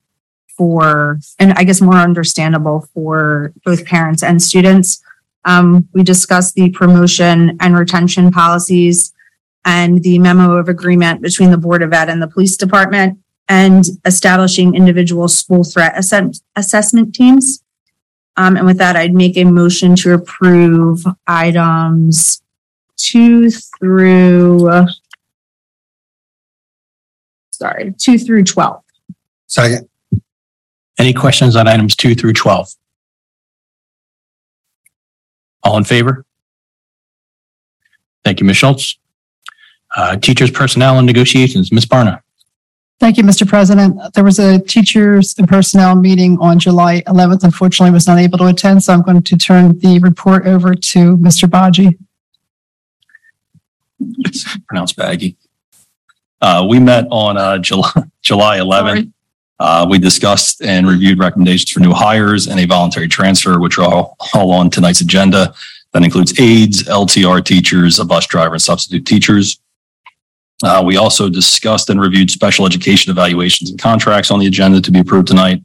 for, 0.55 1.17
and 1.39 1.53
I 1.53 1.63
guess 1.63 1.81
more 1.81 1.95
understandable 1.95 2.87
for 2.93 3.53
both 3.65 3.87
parents 3.87 4.21
and 4.21 4.39
students. 4.39 5.01
Um, 5.45 5.89
we 5.93 6.03
discussed 6.03 6.53
the 6.53 6.69
promotion 6.69 7.57
and 7.59 7.75
retention 7.75 8.29
policies 8.29 9.13
and 9.65 10.03
the 10.03 10.19
memo 10.19 10.53
of 10.57 10.69
agreement 10.69 11.21
between 11.21 11.51
the 11.51 11.57
Board 11.57 11.81
of 11.81 11.93
Ed 11.93 12.09
and 12.09 12.21
the 12.21 12.27
Police 12.27 12.55
Department 12.57 13.19
and 13.49 13.85
establishing 14.05 14.75
individual 14.75 15.27
school 15.27 15.63
threat 15.63 15.93
assess- 15.97 16.41
assessment 16.55 17.15
teams. 17.15 17.63
Um, 18.35 18.55
and 18.57 18.65
with 18.65 18.77
that, 18.77 18.95
I'd 18.95 19.13
make 19.13 19.37
a 19.37 19.45
motion 19.45 19.95
to 19.97 20.13
approve 20.13 21.03
items 21.25 22.41
two 22.97 23.49
through, 23.49 24.85
sorry, 27.51 27.93
two 27.97 28.17
through 28.17 28.43
12. 28.43 28.83
Second. 29.47 29.89
Any 30.99 31.13
questions 31.13 31.55
on 31.55 31.67
items 31.67 31.95
two 31.95 32.15
through 32.15 32.33
12? 32.33 32.69
All 35.63 35.77
in 35.77 35.83
favor? 35.83 36.25
Thank 38.23 38.39
you, 38.39 38.45
Ms. 38.45 38.57
Schultz. 38.57 38.97
Uh, 39.97 40.15
teachers, 40.15 40.51
personnel, 40.51 40.99
and 40.99 41.07
negotiations, 41.07 41.71
Ms. 41.71 41.87
Barna. 41.87 42.21
Thank 42.99 43.17
you, 43.17 43.23
Mr. 43.23 43.47
President. 43.47 43.99
There 44.13 44.23
was 44.23 44.37
a 44.37 44.59
teachers 44.59 45.35
and 45.39 45.47
personnel 45.47 45.95
meeting 45.95 46.37
on 46.39 46.59
July 46.59 47.01
11th. 47.07 47.43
Unfortunately, 47.43 47.89
I 47.89 47.93
was 47.93 48.05
not 48.05 48.19
able 48.19 48.37
to 48.37 48.45
attend, 48.45 48.83
so 48.83 48.93
I'm 48.93 49.01
going 49.01 49.23
to 49.23 49.37
turn 49.37 49.77
the 49.79 49.97
report 49.99 50.45
over 50.45 50.75
to 50.75 51.17
Mr. 51.17 51.49
Baji. 51.49 51.97
It's 54.19 54.57
pronounced 54.67 54.95
baggy. 54.95 55.35
Uh, 56.41 56.65
we 56.69 56.79
met 56.79 57.07
on, 57.09 57.35
uh, 57.37 57.57
July, 57.57 57.91
July 58.21 58.59
11th. 58.59 59.11
Uh, 59.59 59.87
we 59.89 59.97
discussed 59.97 60.61
and 60.61 60.87
reviewed 60.87 61.17
recommendations 61.17 61.71
for 61.71 61.79
new 61.79 61.93
hires 61.93 62.45
and 62.45 62.59
a 62.59 62.65
voluntary 62.65 63.07
transfer, 63.07 63.59
which 63.59 63.79
are 63.79 63.83
all, 63.83 64.15
all 64.35 64.51
on 64.51 64.69
tonight's 64.69 65.01
agenda. 65.01 65.55
That 65.93 66.03
includes 66.03 66.39
aides, 66.39 66.83
LTR 66.83 67.43
teachers, 67.43 67.97
a 67.97 68.05
bus 68.05 68.27
driver, 68.27 68.53
and 68.53 68.61
substitute 68.61 69.07
teachers. 69.07 69.59
Uh, 70.63 70.81
we 70.83 70.97
also 70.97 71.29
discussed 71.29 71.89
and 71.89 72.01
reviewed 72.01 72.31
special 72.31 72.65
education 72.65 73.11
evaluations 73.11 73.69
and 73.69 73.79
contracts 73.79 74.31
on 74.31 74.39
the 74.39 74.47
agenda 74.47 74.81
to 74.81 74.91
be 74.91 74.99
approved 74.99 75.27
tonight. 75.27 75.63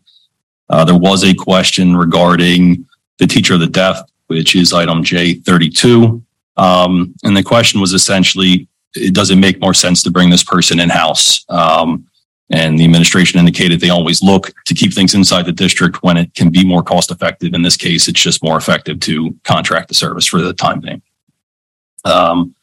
Uh, 0.69 0.85
there 0.85 0.99
was 0.99 1.25
a 1.25 1.35
question 1.35 1.97
regarding 1.97 2.87
the 3.19 3.27
teacher 3.27 3.55
of 3.55 3.61
the 3.61 3.67
deaf, 3.67 4.01
which 4.27 4.55
is 4.55 4.73
item 4.73 5.03
J 5.03 5.35
thirty-two. 5.35 6.23
Um, 6.57 7.15
and 7.25 7.37
the 7.37 7.43
question 7.43 7.81
was 7.81 7.95
essentially, 7.95 8.69
does 9.13 9.31
it 9.31 9.37
make 9.37 9.61
more 9.61 9.75
sense 9.75 10.03
to 10.03 10.11
bring 10.11 10.29
this 10.29 10.45
person 10.45 10.79
in-house? 10.79 11.45
Um, 11.49 12.07
and 12.51 12.79
the 12.79 12.85
administration 12.85 13.41
indicated 13.41 13.81
they 13.81 13.89
always 13.89 14.23
look 14.23 14.53
to 14.67 14.75
keep 14.75 14.93
things 14.93 15.15
inside 15.15 15.47
the 15.47 15.53
district 15.53 16.03
when 16.03 16.19
it 16.19 16.35
can 16.35 16.51
be 16.51 16.65
more 16.65 16.83
cost 16.83 17.11
effective. 17.11 17.55
In 17.55 17.63
this 17.63 17.79
case, 17.79 18.09
it's 18.09 18.21
just 18.21 18.43
more 18.43 18.59
effective 18.59 19.01
to 19.01 19.35
contract 19.45 19.89
the 19.89 19.95
service 19.95 20.27
for 20.27 20.43
the 20.43 20.53
time 20.53 20.81
being. 20.81 21.01
Um, 22.05 22.55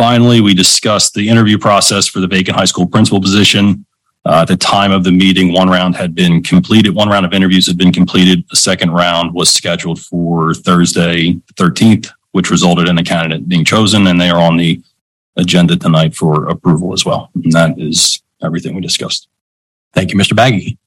finally, 0.00 0.40
we 0.40 0.54
discussed 0.54 1.12
the 1.12 1.28
interview 1.28 1.58
process 1.58 2.06
for 2.06 2.20
the 2.20 2.26
vacant 2.26 2.56
high 2.56 2.64
school 2.64 2.86
principal 2.86 3.20
position. 3.20 3.84
Uh, 4.24 4.40
at 4.40 4.48
the 4.48 4.56
time 4.56 4.92
of 4.92 5.04
the 5.04 5.12
meeting, 5.12 5.52
one 5.52 5.68
round 5.68 5.94
had 5.94 6.14
been 6.14 6.42
completed. 6.42 6.94
One 6.94 7.10
round 7.10 7.26
of 7.26 7.34
interviews 7.34 7.66
had 7.66 7.76
been 7.76 7.92
completed. 7.92 8.42
The 8.48 8.56
second 8.56 8.92
round 8.92 9.34
was 9.34 9.52
scheduled 9.52 10.00
for 10.00 10.54
Thursday, 10.54 11.32
the 11.32 11.52
13th, 11.54 12.08
which 12.32 12.50
resulted 12.50 12.88
in 12.88 12.96
a 12.96 13.04
candidate 13.04 13.46
being 13.46 13.62
chosen, 13.62 14.06
and 14.06 14.18
they 14.18 14.30
are 14.30 14.40
on 14.40 14.56
the 14.56 14.82
agenda 15.36 15.76
tonight 15.76 16.14
for 16.14 16.48
approval 16.48 16.94
as 16.94 17.04
well. 17.04 17.28
And 17.34 17.52
that 17.52 17.78
is 17.78 18.22
everything 18.42 18.74
we 18.74 18.80
discussed. 18.80 19.28
Thank 19.92 20.12
you, 20.12 20.18
Mr. 20.18 20.34
Baggy. 20.34 20.78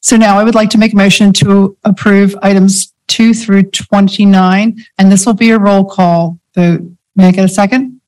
So 0.00 0.18
now 0.18 0.38
I 0.38 0.44
would 0.44 0.54
like 0.54 0.68
to 0.70 0.78
make 0.78 0.92
a 0.92 0.96
motion 0.96 1.32
to 1.34 1.74
approve 1.84 2.36
items 2.42 2.92
two 3.06 3.32
through 3.32 3.70
29, 3.70 4.76
and 4.98 5.10
this 5.10 5.24
will 5.24 5.32
be 5.32 5.50
a 5.52 5.58
roll 5.58 5.82
call 5.82 6.38
vote. 6.56 6.80
May 7.14 7.28
I 7.28 7.30
get 7.32 7.44
a 7.44 7.48
second? 7.48 8.00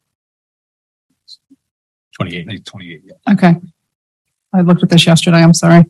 28. 2.16 2.64
Twenty-eight, 2.64 3.02
yeah. 3.04 3.32
Okay. 3.32 3.54
I 4.52 4.60
looked 4.62 4.82
at 4.82 4.88
this 4.88 5.06
yesterday. 5.06 5.36
I'm 5.38 5.54
sorry. 5.54 5.84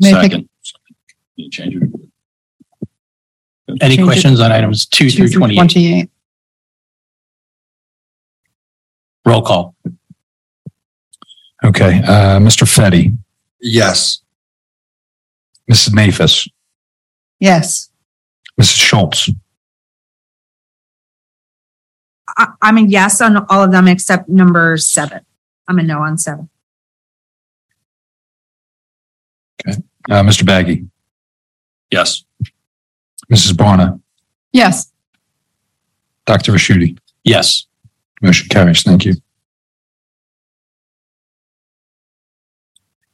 May 0.00 0.14
I 0.14 0.22
take 0.22 0.32
Second. 0.32 0.48
You 1.36 1.50
change 1.50 1.74
it. 1.74 1.82
Any 3.68 3.96
Change 3.96 4.00
it 4.00 4.04
questions 4.04 4.40
on 4.40 4.52
items 4.52 4.86
two 4.86 5.10
two 5.10 5.26
through 5.28 5.40
28? 5.40 5.56
28? 5.58 6.10
Roll 9.26 9.42
call. 9.42 9.74
Okay, 11.64 11.98
uh, 12.02 12.38
Mr. 12.38 12.64
Fetty, 12.66 13.16
Yes. 13.60 14.20
Mrs. 15.70 15.90
Nafis, 15.94 16.48
Yes. 17.40 17.88
Mrs. 18.60 18.76
Schultz, 18.76 19.30
I, 22.36 22.48
I'm 22.62 22.78
a 22.78 22.82
yes 22.82 23.20
on 23.20 23.36
all 23.48 23.62
of 23.62 23.70
them 23.72 23.86
except 23.88 24.28
number 24.28 24.76
seven. 24.76 25.20
I'm 25.68 25.78
a 25.78 25.82
no 25.82 26.00
on 26.02 26.18
seven. 26.18 26.48
uh, 29.66 29.72
Mr. 30.22 30.44
Baggy, 30.44 30.86
Yes. 31.90 32.24
Mrs. 33.32 33.52
Barna, 33.52 34.00
Yes. 34.52 34.92
Dr. 36.26 36.52
Rashuti. 36.52 36.98
Yes. 37.24 37.66
Motion 38.20 38.48
carries. 38.48 38.82
Thank 38.82 39.04
you. 39.06 39.14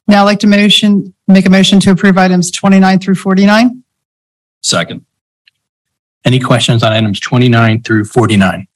Now 0.09 0.23
I'd 0.23 0.25
like 0.25 0.41
to 0.41 0.47
motion, 0.47 1.15
make 1.29 1.47
a 1.47 1.51
motion 1.51 1.79
to 1.81 1.93
approve 1.93 2.19
items 2.19 2.51
29 2.51 2.99
through 2.99 3.15
49. 3.15 3.83
Second. 4.63 5.05
Any 6.25 6.41
questions 6.41 6.83
on 6.83 6.93
items 6.93 7.21
29 7.21 7.83
through 7.83 8.05
49? 8.05 8.67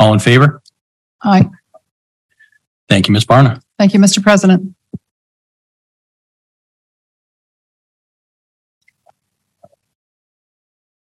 All 0.00 0.14
in 0.14 0.18
favor? 0.18 0.62
Aye. 1.22 1.48
Thank 2.88 3.06
you, 3.06 3.12
Ms. 3.12 3.26
Barna. 3.26 3.60
Thank 3.78 3.92
you, 3.94 4.00
Mr. 4.00 4.22
President. 4.22 4.74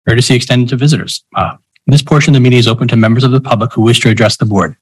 Courtesy 0.07 0.35
extended 0.35 0.69
to 0.69 0.75
visitors. 0.77 1.23
Uh, 1.35 1.57
This 1.87 2.01
portion 2.01 2.33
of 2.33 2.35
the 2.35 2.43
meeting 2.43 2.59
is 2.59 2.67
open 2.67 2.87
to 2.89 2.95
members 2.95 3.23
of 3.23 3.31
the 3.31 3.41
public 3.41 3.73
who 3.73 3.81
wish 3.81 3.99
to 4.01 4.09
address 4.09 4.37
the 4.37 4.45
board. 4.45 4.75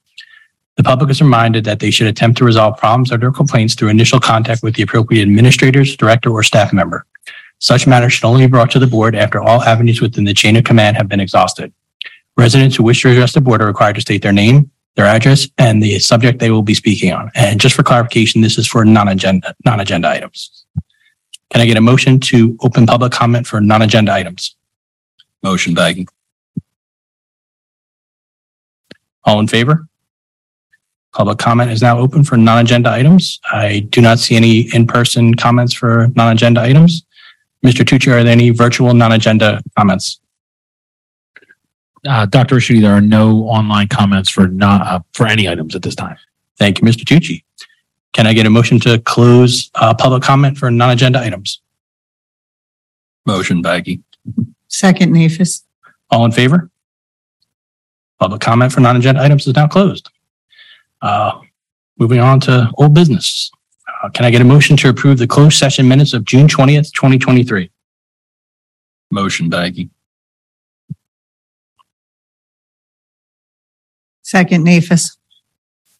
The 0.77 0.83
public 0.83 1.09
is 1.09 1.21
reminded 1.21 1.63
that 1.65 1.79
they 1.79 1.91
should 1.91 2.07
attempt 2.07 2.37
to 2.37 2.45
resolve 2.45 2.77
problems 2.77 3.11
or 3.11 3.17
their 3.17 3.31
complaints 3.31 3.75
through 3.75 3.89
initial 3.89 4.19
contact 4.19 4.63
with 4.63 4.75
the 4.75 4.83
appropriate 4.83 5.23
administrators, 5.23 5.95
director, 5.97 6.29
or 6.29 6.43
staff 6.43 6.71
member. 6.71 7.05
Such 7.59 7.87
matters 7.87 8.13
should 8.13 8.25
only 8.27 8.45
be 8.45 8.51
brought 8.51 8.71
to 8.71 8.79
the 8.79 8.87
board 8.87 9.15
after 9.15 9.41
all 9.41 9.61
avenues 9.63 9.99
within 10.01 10.23
the 10.23 10.33
chain 10.33 10.55
of 10.55 10.63
command 10.63 10.95
have 10.95 11.09
been 11.09 11.19
exhausted. 11.19 11.73
Residents 12.39 12.77
who 12.77 12.83
wish 12.83 13.01
to 13.01 13.09
address 13.09 13.33
the 13.33 13.41
board 13.41 13.61
are 13.61 13.67
required 13.67 13.95
to 13.95 14.01
state 14.01 14.21
their 14.21 14.31
name, 14.31 14.71
their 14.95 15.05
address, 15.05 15.49
and 15.57 15.83
the 15.83 15.99
subject 15.99 16.39
they 16.39 16.51
will 16.51 16.61
be 16.61 16.73
speaking 16.73 17.11
on. 17.11 17.29
And 17.35 17.59
just 17.59 17.75
for 17.75 17.83
clarification, 17.83 18.39
this 18.39 18.57
is 18.57 18.65
for 18.65 18.85
non-agenda, 18.85 19.53
non-agenda 19.65 20.07
items. 20.07 20.65
Can 21.51 21.59
I 21.59 21.65
get 21.65 21.75
a 21.75 21.81
motion 21.81 22.17
to 22.21 22.57
open 22.61 22.85
public 22.85 23.11
comment 23.11 23.45
for 23.45 23.59
non-agenda 23.59 24.13
items? 24.13 24.55
Motion 25.43 25.73
Baggy. 25.73 26.07
All 29.25 29.41
in 29.41 29.47
favor? 29.47 29.89
Public 31.13 31.39
comment 31.39 31.71
is 31.71 31.81
now 31.81 31.99
open 31.99 32.23
for 32.23 32.37
non-agenda 32.37 32.89
items. 32.89 33.41
I 33.51 33.79
do 33.89 33.99
not 33.99 34.17
see 34.17 34.37
any 34.37 34.73
in-person 34.73 35.35
comments 35.35 35.73
for 35.73 36.07
non-agenda 36.15 36.61
items. 36.61 37.03
Mr. 37.65 37.83
Tucci, 37.83 38.07
are 38.13 38.23
there 38.23 38.31
any 38.31 38.51
virtual 38.51 38.93
non-agenda 38.93 39.61
comments? 39.77 40.21
Uh, 42.07 42.25
Dr. 42.25 42.55
Rashuti, 42.55 42.81
there 42.81 42.93
are 42.93 43.01
no 43.01 43.43
online 43.43 43.87
comments 43.87 44.29
for 44.29 44.47
not, 44.47 44.85
uh, 44.87 44.99
for 45.13 45.27
any 45.27 45.49
items 45.49 45.75
at 45.75 45.81
this 45.81 45.95
time. 45.95 46.17
Thank 46.57 46.79
you, 46.79 46.87
Mr. 46.87 47.03
Tucci. 47.03 47.43
Can 48.13 48.25
I 48.25 48.33
get 48.33 48.45
a 48.45 48.49
motion 48.49 48.79
to 48.81 48.99
close 48.99 49.69
uh, 49.75 49.93
public 49.93 50.23
comment 50.23 50.57
for 50.57 50.71
non-agenda 50.71 51.19
items? 51.19 51.61
Motion 53.25 53.61
Baggy. 53.61 54.01
Second, 54.67 55.13
Nafis. 55.13 55.63
All 56.09 56.25
in 56.25 56.31
favor? 56.31 56.69
Public 58.19 58.41
comment 58.41 58.71
for 58.71 58.79
non-agenda 58.81 59.21
items 59.21 59.45
is 59.47 59.55
now 59.55 59.67
closed. 59.67 60.09
Uh, 61.01 61.39
moving 61.97 62.19
on 62.19 62.39
to 62.41 62.69
old 62.77 62.93
business. 62.93 63.51
Uh, 64.03 64.09
can 64.09 64.25
I 64.25 64.31
get 64.31 64.41
a 64.41 64.45
motion 64.45 64.75
to 64.77 64.89
approve 64.89 65.17
the 65.17 65.27
closed 65.27 65.57
session 65.57 65.87
minutes 65.87 66.13
of 66.13 66.25
June 66.25 66.47
twentieth, 66.47 66.91
twenty 66.93 67.17
twenty-three? 67.17 67.69
Motion, 69.11 69.49
Baggy. 69.49 69.89
Second, 74.29 74.63
Nafis. 74.63 75.17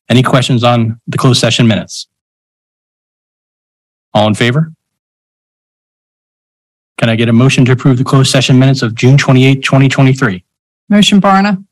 Any 0.08 0.22
questions 0.22 0.64
on 0.64 1.02
the 1.08 1.18
closed 1.18 1.40
session 1.40 1.68
minutes? 1.68 2.08
All 4.14 4.28
in 4.28 4.36
favor? 4.36 4.72
Can 7.00 7.10
I 7.10 7.16
get 7.16 7.28
a 7.28 7.34
motion 7.34 7.66
to 7.66 7.72
approve 7.72 7.98
the 7.98 8.04
closed 8.04 8.30
session 8.30 8.60
minutes 8.60 8.84
of 8.84 8.94
June 8.94 9.18
twenty-eighth, 9.18 9.64
twenty 9.64 9.90
twenty-three? 9.90 10.46
Motion 10.90 11.20
Barna, 11.20 11.66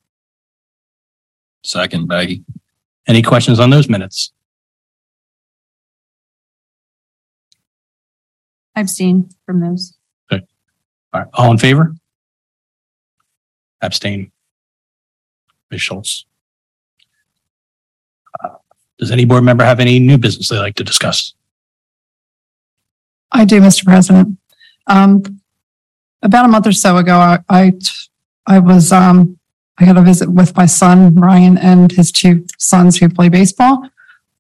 Second, 1.64 2.08
Baggy. 2.08 2.44
Any 3.06 3.22
questions 3.22 3.60
on 3.60 3.70
those 3.70 3.88
minutes? 3.88 4.32
I've 8.76 8.90
seen 8.90 9.30
from 9.46 9.60
those. 9.60 9.94
All 10.32 10.40
right, 11.14 11.28
all 11.36 11.52
in 11.52 11.60
favor? 11.60 11.94
Abstain. 13.80 14.32
Ms. 15.70 15.82
Schultz. 15.84 16.26
Does 18.98 19.12
any 19.12 19.26
board 19.26 19.44
member 19.44 19.64
have 19.64 19.80
any 19.80 20.00
new 20.00 20.18
business 20.18 20.50
they'd 20.50 20.60
like 20.60 20.76
to 20.76 20.84
discuss? 20.84 21.34
I 23.32 23.46
do, 23.46 23.60
Mr. 23.60 23.84
President. 23.84 24.38
Um, 24.88 25.42
about 26.22 26.46
a 26.46 26.48
month 26.48 26.68
or 26.68 26.72
so 26.72 26.98
ago, 26.98 27.18
I, 27.18 27.40
I, 27.50 27.74
I 28.48 28.60
was, 28.60 28.92
um, 28.92 29.38
I 29.78 29.86
had 29.86 29.98
a 29.98 30.02
visit 30.02 30.30
with 30.30 30.56
my 30.56 30.66
son, 30.66 31.14
Ryan, 31.16 31.58
and 31.58 31.92
his 31.92 32.12
two 32.12 32.46
sons 32.58 32.98
who 32.98 33.10
play 33.10 33.30
baseball. 33.30 33.88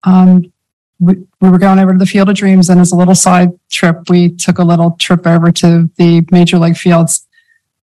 Um, 0.03 0.51
we, 0.99 1.15
we 1.41 1.49
were 1.49 1.59
going 1.59 1.77
over 1.77 1.91
to 1.91 1.99
the 1.99 2.05
Field 2.07 2.29
of 2.29 2.35
Dreams 2.35 2.69
and 2.69 2.81
as 2.81 2.91
a 2.91 2.95
little 2.95 3.13
side 3.13 3.51
trip, 3.69 4.09
we 4.09 4.29
took 4.29 4.57
a 4.57 4.63
little 4.63 4.91
trip 4.91 5.27
over 5.27 5.51
to 5.51 5.89
the 5.97 6.25
Major 6.31 6.57
League 6.57 6.77
Fields, 6.77 7.27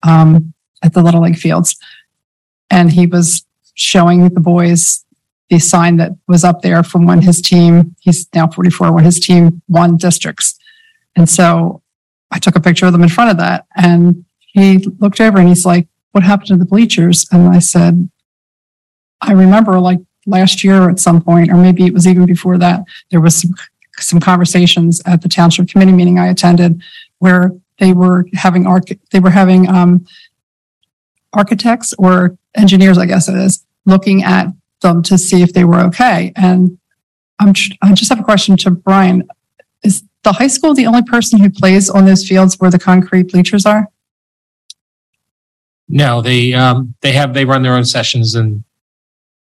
um, 0.03 0.53
at 0.83 0.95
the 0.95 1.03
Little 1.03 1.23
League 1.23 1.39
Fields. 1.39 1.77
And 2.71 2.91
he 2.91 3.07
was 3.07 3.45
showing 3.75 4.29
the 4.29 4.41
boys 4.41 5.05
the 5.51 5.59
sign 5.59 5.97
that 5.97 6.13
was 6.27 6.45
up 6.45 6.63
there 6.63 6.83
from 6.83 7.07
when 7.07 7.23
his 7.23 7.41
team, 7.41 7.97
he's 8.01 8.29
now 8.35 8.47
44, 8.47 8.93
when 8.93 9.05
his 9.05 9.19
team 9.19 9.63
won 9.69 9.97
districts. 9.97 10.59
And 11.17 11.29
so 11.29 11.83
I 12.31 12.39
took 12.39 12.57
a 12.57 12.61
picture 12.61 12.87
of 12.87 12.93
them 12.93 13.03
in 13.03 13.09
front 13.09 13.31
of 13.31 13.39
that 13.39 13.67
and 13.77 14.25
he 14.39 14.79
looked 14.99 15.21
over 15.21 15.39
and 15.39 15.49
he's 15.49 15.65
like, 15.65 15.89
what 16.13 16.25
happened 16.25 16.49
to 16.49 16.57
the 16.57 16.65
bleachers? 16.65 17.27
And 17.33 17.49
I 17.49 17.59
said, 17.61 18.11
I 19.21 19.33
remember 19.33 19.81
like 19.81 20.01
last 20.27 20.63
year 20.63 20.91
at 20.91 21.01
some 21.01 21.23
point, 21.23 21.51
or 21.51 21.57
maybe 21.57 21.87
it 21.87 21.95
was 21.95 22.07
even 22.07 22.27
before 22.27 22.59
that, 22.59 22.85
there 23.11 23.21
was 23.21 23.41
some, 23.41 23.55
some 23.99 24.21
conversations 24.21 25.01
at 25.07 25.23
the 25.23 25.29
township 25.29 25.69
committee 25.69 25.93
meeting 25.93 26.19
I 26.19 26.29
attended 26.29 26.83
where 27.19 27.53
they 27.79 27.93
were 27.93 28.27
having 28.35 28.67
arch, 28.67 28.93
they 29.13 29.21
were 29.21 29.31
having, 29.31 29.69
um, 29.69 30.07
architects 31.33 31.93
or 31.99 32.37
engineers, 32.57 32.99
I 32.99 33.07
guess 33.07 33.29
it 33.29 33.37
is, 33.37 33.65
looking 33.87 34.23
at 34.23 34.49
them 34.81 35.03
to 35.05 35.19
see 35.19 35.43
if 35.43 35.53
they 35.53 35.65
were 35.65 35.81
okay. 35.81 36.33
And 36.37 36.79
I'm, 37.39 37.53
I 37.83 37.93
just 37.93 38.11
have 38.11 38.21
a 38.21 38.25
question 38.25 38.57
to 38.59 38.71
Brian. 38.71 39.29
Is 39.83 40.03
the 40.25 40.33
high 40.33 40.47
school 40.49 40.75
the 40.75 40.87
only 40.87 41.03
person 41.03 41.39
who 41.39 41.51
plays 41.51 41.89
on 41.89 42.05
those 42.05 42.27
fields 42.27 42.59
where 42.59 42.71
the 42.71 42.79
concrete 42.79 43.31
bleachers 43.33 43.67
are? 43.67 43.89
No, 45.89 46.21
they, 46.21 46.53
um, 46.53 46.95
they 47.01 47.13
have, 47.13 47.33
they 47.33 47.45
run 47.45 47.63
their 47.63 47.75
own 47.75 47.85
sessions 47.85 48.35
and 48.35 48.63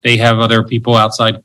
they 0.03 0.17
have 0.17 0.39
other 0.39 0.63
people 0.63 0.95
outside 0.95 1.43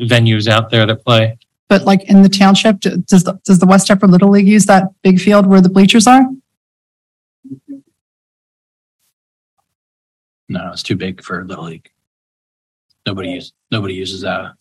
venues 0.00 0.48
out 0.48 0.70
there 0.70 0.84
that 0.86 1.04
play. 1.04 1.38
But 1.68 1.84
like 1.84 2.04
in 2.04 2.22
the 2.22 2.28
township, 2.28 2.80
does 2.80 3.24
the, 3.24 3.40
does 3.44 3.58
the 3.58 3.66
West 3.66 3.88
Deptford 3.88 4.10
Little 4.10 4.30
League 4.30 4.46
use 4.46 4.66
that 4.66 4.84
big 5.02 5.20
field 5.20 5.46
where 5.46 5.60
the 5.60 5.68
bleachers 5.68 6.06
are? 6.06 6.24
No, 10.48 10.70
it's 10.72 10.82
too 10.82 10.96
big 10.96 11.22
for 11.22 11.44
Little 11.44 11.64
League. 11.64 11.90
Nobody 13.06 13.30
uses, 13.30 13.52
nobody 13.70 13.94
uses 13.94 14.20
that. 14.22 14.52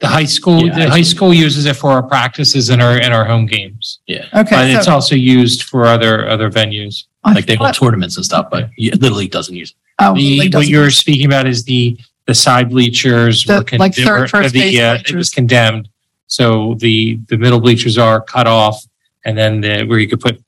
The 0.00 0.06
high 0.06 0.24
school, 0.24 0.64
Yeah, 0.66 0.74
the 0.74 0.82
high 0.82 0.88
high 0.98 1.02
school 1.02 1.34
uses 1.34 1.66
it 1.66 1.74
for 1.76 1.90
our 1.90 2.02
practices 2.02 2.70
and 2.70 2.80
our, 2.80 2.98
and 2.98 3.12
our 3.12 3.24
home 3.24 3.46
games. 3.46 4.00
Yeah, 4.06 4.26
Okay. 4.26 4.30
But 4.32 4.52
Okay, 4.52 4.74
it's 4.74 4.86
so 4.86 4.92
also 4.92 5.14
used 5.16 5.64
for 5.64 5.86
other, 5.86 6.28
other 6.28 6.50
venues. 6.50 7.04
I 7.24 7.32
like 7.32 7.46
they 7.46 7.56
hold 7.56 7.68
thought- 7.74 7.84
tournaments 7.84 8.16
and 8.16 8.24
stuff, 8.24 8.48
but 8.50 8.70
yeah, 8.76 8.94
Little 9.00 9.18
League 9.18 9.32
doesn't 9.32 9.54
use 9.54 9.70
it. 9.70 9.76
oh, 9.98 10.14
The, 10.14 10.20
League 10.20 10.38
what 10.54 10.60
doesn't 10.60 10.70
you're 10.72 10.84
use- 10.84 10.98
speaking 10.98 11.26
about 11.26 11.48
is 11.48 11.64
the, 11.64 11.98
the 12.26 12.34
side 12.34 12.70
bleachers. 12.70 13.44
The, 13.44 13.58
were 13.58 13.64
con- 13.64 13.78
like, 13.80 13.94
third- 13.94 14.20
were- 14.20 14.28
first 14.28 14.54
the, 14.54 14.60
base 14.60 14.78
uh, 14.80 15.02
It 15.08 15.14
was 15.16 15.30
condemned. 15.30 15.88
So 16.28 16.74
the, 16.78 17.18
the 17.28 17.36
middle 17.38 17.58
bleachers 17.60 17.98
are 17.98 18.20
cut 18.20 18.46
off 18.46 18.84
and 19.24 19.36
then 19.36 19.60
the, 19.62 19.84
where 19.84 19.98
you 19.98 20.08
could 20.08 20.20
put 20.20 20.40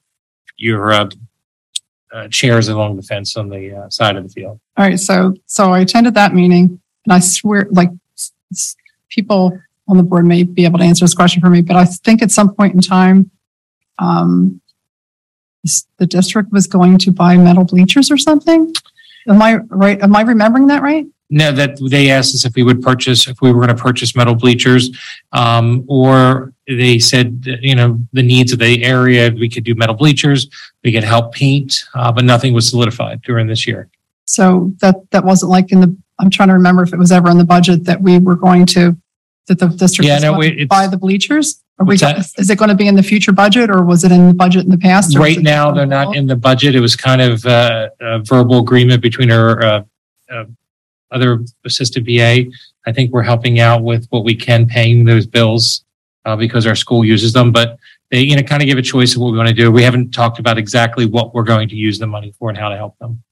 your, 0.58 0.92
uh, 0.92 1.10
uh, 2.12 2.28
chairs 2.28 2.68
along 2.68 2.96
the 2.96 3.02
fence 3.02 3.36
on 3.36 3.48
the 3.48 3.74
uh, 3.74 3.88
side 3.90 4.16
of 4.16 4.22
the 4.24 4.28
field. 4.30 4.60
All 4.76 4.84
right, 4.84 4.98
so, 4.98 5.34
so 5.46 5.72
I 5.72 5.80
attended 5.80 6.14
that 6.14 6.34
meeting 6.34 6.80
and 7.04 7.12
I 7.12 7.18
swear, 7.20 7.66
like, 7.70 7.90
s- 8.16 8.32
s- 8.52 8.76
people 9.08 9.58
on 9.88 9.96
the 9.96 10.02
board 10.02 10.24
may 10.24 10.42
be 10.42 10.64
able 10.64 10.78
to 10.78 10.84
answer 10.84 11.04
this 11.04 11.14
question 11.14 11.40
for 11.40 11.50
me, 11.50 11.60
but 11.62 11.76
I 11.76 11.84
think 11.84 12.22
at 12.22 12.30
some 12.30 12.54
point 12.54 12.74
in 12.74 12.80
time, 12.80 13.30
um, 13.98 14.60
the 15.98 16.06
district 16.06 16.52
was 16.52 16.66
going 16.66 16.96
to 16.98 17.12
buy 17.12 17.36
metal 17.36 17.64
bleachers 17.64 18.10
or 18.10 18.16
something? 18.16 18.72
Am 19.28 19.42
I 19.42 19.56
right? 19.68 20.02
Am 20.02 20.16
I 20.16 20.22
remembering 20.22 20.68
that 20.68 20.82
right? 20.82 21.06
No, 21.28 21.52
that 21.52 21.78
they 21.90 22.10
asked 22.10 22.34
us 22.34 22.44
if 22.44 22.54
we 22.56 22.62
would 22.62 22.82
purchase, 22.82 23.28
if 23.28 23.40
we 23.42 23.52
were 23.52 23.64
going 23.66 23.76
to 23.76 23.80
purchase 23.82 24.16
metal 24.16 24.34
bleachers. 24.34 24.90
Um, 25.32 25.84
or 25.86 26.52
they 26.76 26.98
said, 26.98 27.44
you 27.60 27.74
know, 27.74 27.98
the 28.12 28.22
needs 28.22 28.52
of 28.52 28.58
the 28.58 28.84
area, 28.84 29.30
we 29.30 29.48
could 29.48 29.64
do 29.64 29.74
metal 29.74 29.94
bleachers, 29.94 30.48
we 30.84 30.92
could 30.92 31.04
help 31.04 31.32
paint, 31.34 31.74
uh, 31.94 32.12
but 32.12 32.24
nothing 32.24 32.54
was 32.54 32.68
solidified 32.68 33.22
during 33.22 33.46
this 33.46 33.66
year. 33.66 33.88
So 34.26 34.72
that, 34.80 34.94
that 35.10 35.24
wasn't 35.24 35.50
like 35.50 35.72
in 35.72 35.80
the, 35.80 35.96
I'm 36.18 36.30
trying 36.30 36.48
to 36.48 36.54
remember 36.54 36.82
if 36.82 36.92
it 36.92 36.98
was 36.98 37.10
ever 37.12 37.30
in 37.30 37.38
the 37.38 37.44
budget 37.44 37.84
that 37.84 38.00
we 38.00 38.18
were 38.18 38.36
going 38.36 38.66
to, 38.66 38.96
that 39.48 39.58
the 39.58 39.68
district 39.68 40.06
Yeah, 40.06 40.14
was 40.16 40.22
no, 40.22 40.32
going 40.34 40.50
to 40.50 40.54
it's- 40.62 40.68
buy 40.68 40.86
the 40.86 40.96
bleachers? 40.98 41.62
Are 41.78 41.84
we, 41.86 41.94
What's 41.94 42.02
that? 42.02 42.18
is 42.38 42.50
it 42.50 42.58
going 42.58 42.68
to 42.68 42.74
be 42.74 42.86
in 42.86 42.94
the 42.94 43.02
future 43.02 43.32
budget 43.32 43.70
or 43.70 43.82
was 43.82 44.04
it 44.04 44.12
in 44.12 44.28
the 44.28 44.34
budget 44.34 44.64
in 44.64 44.70
the 44.70 44.76
past? 44.76 45.16
or 45.16 45.20
was 45.20 45.28
Right 45.30 45.38
it- 45.38 45.42
now, 45.42 45.70
they're 45.72 45.86
not 45.86 46.14
in 46.14 46.26
the 46.26 46.36
budget. 46.36 46.74
It 46.74 46.80
was 46.80 46.94
kind 46.94 47.22
of 47.22 47.44
uh, 47.46 47.88
a 48.00 48.18
verbal 48.18 48.58
agreement 48.60 49.00
between 49.02 49.30
our 49.32 49.62
uh, 49.62 49.82
uh, 50.30 50.44
other 51.10 51.40
assistant 51.64 52.04
VA. 52.06 52.44
I 52.86 52.92
think 52.92 53.12
we're 53.12 53.22
helping 53.22 53.60
out 53.60 53.82
with 53.82 54.06
what 54.10 54.24
we 54.24 54.34
can, 54.36 54.66
paying 54.66 55.04
those 55.04 55.26
bills 55.26 55.82
uh, 56.24 56.36
because 56.36 56.66
our 56.66 56.74
school 56.74 57.04
uses 57.04 57.32
them. 57.32 57.52
But 57.52 57.78
they, 58.10 58.20
you 58.20 58.36
know, 58.36 58.42
kind 58.42 58.62
of 58.62 58.66
give 58.66 58.78
a 58.78 58.82
choice 58.82 59.14
of 59.14 59.22
what 59.22 59.32
we 59.32 59.38
want 59.38 59.48
to 59.48 59.54
do. 59.54 59.70
We 59.70 59.82
haven't 59.82 60.12
talked 60.12 60.38
about 60.38 60.58
exactly 60.58 61.06
what 61.06 61.34
we're 61.34 61.44
going 61.44 61.68
to 61.68 61.76
use 61.76 61.98
the 61.98 62.06
money 62.06 62.32
for 62.38 62.48
and 62.48 62.58
how 62.58 62.68
to 62.68 62.76
help 62.76 62.98
them. 62.98 63.22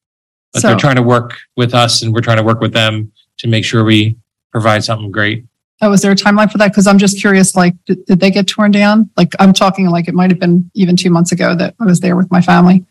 But 0.53 0.63
they're 0.63 0.77
trying 0.79 0.97
to 0.97 1.03
work 1.03 1.35
with 1.57 1.75
us 1.75 2.03
and 2.03 2.15
we're 2.15 2.21
trying 2.23 2.39
to 2.39 2.43
work 2.43 2.61
with 2.61 2.73
them 2.73 3.13
to 3.39 3.49
make 3.49 3.65
sure 3.65 3.85
we 3.85 4.17
provide 4.51 4.83
something 4.85 5.11
great. 5.11 5.45
Oh, 5.81 5.93
is 5.93 6.01
there 6.03 6.11
a 6.11 6.17
timeline 6.17 6.51
for 6.51 6.59
that? 6.59 6.73
Because 6.73 6.87
I'm 6.89 6.99
just 6.99 7.21
curious, 7.21 7.55
like, 7.55 7.75
did, 7.85 8.05
did 8.07 8.19
they 8.19 8.31
get 8.33 8.49
torn 8.49 8.73
down? 8.73 9.11
Like, 9.17 9.33
I'm 9.39 9.53
talking 9.53 9.89
like 9.89 10.09
it 10.09 10.15
might 10.15 10.31
have 10.31 10.41
been 10.41 10.69
even 10.75 10.97
two 10.97 11.11
months 11.11 11.31
ago 11.31 11.55
that 11.55 11.77
I 11.81 11.85
was 11.85 12.01
there 12.01 12.17
with 12.17 12.31
my 12.33 12.41
family. 12.41 12.85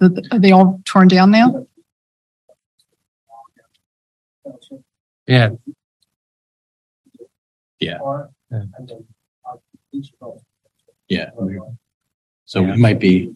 Th- 0.00 0.26
Are 0.30 0.38
they 0.38 0.52
all 0.52 0.80
torn 0.84 1.08
down 1.08 1.30
now? 1.30 1.66
Yeah. 5.26 5.50
Yeah. 7.80 7.98
Yeah. 11.08 11.30
So 12.46 12.64
it 12.64 12.78
might 12.78 12.98
be, 12.98 13.34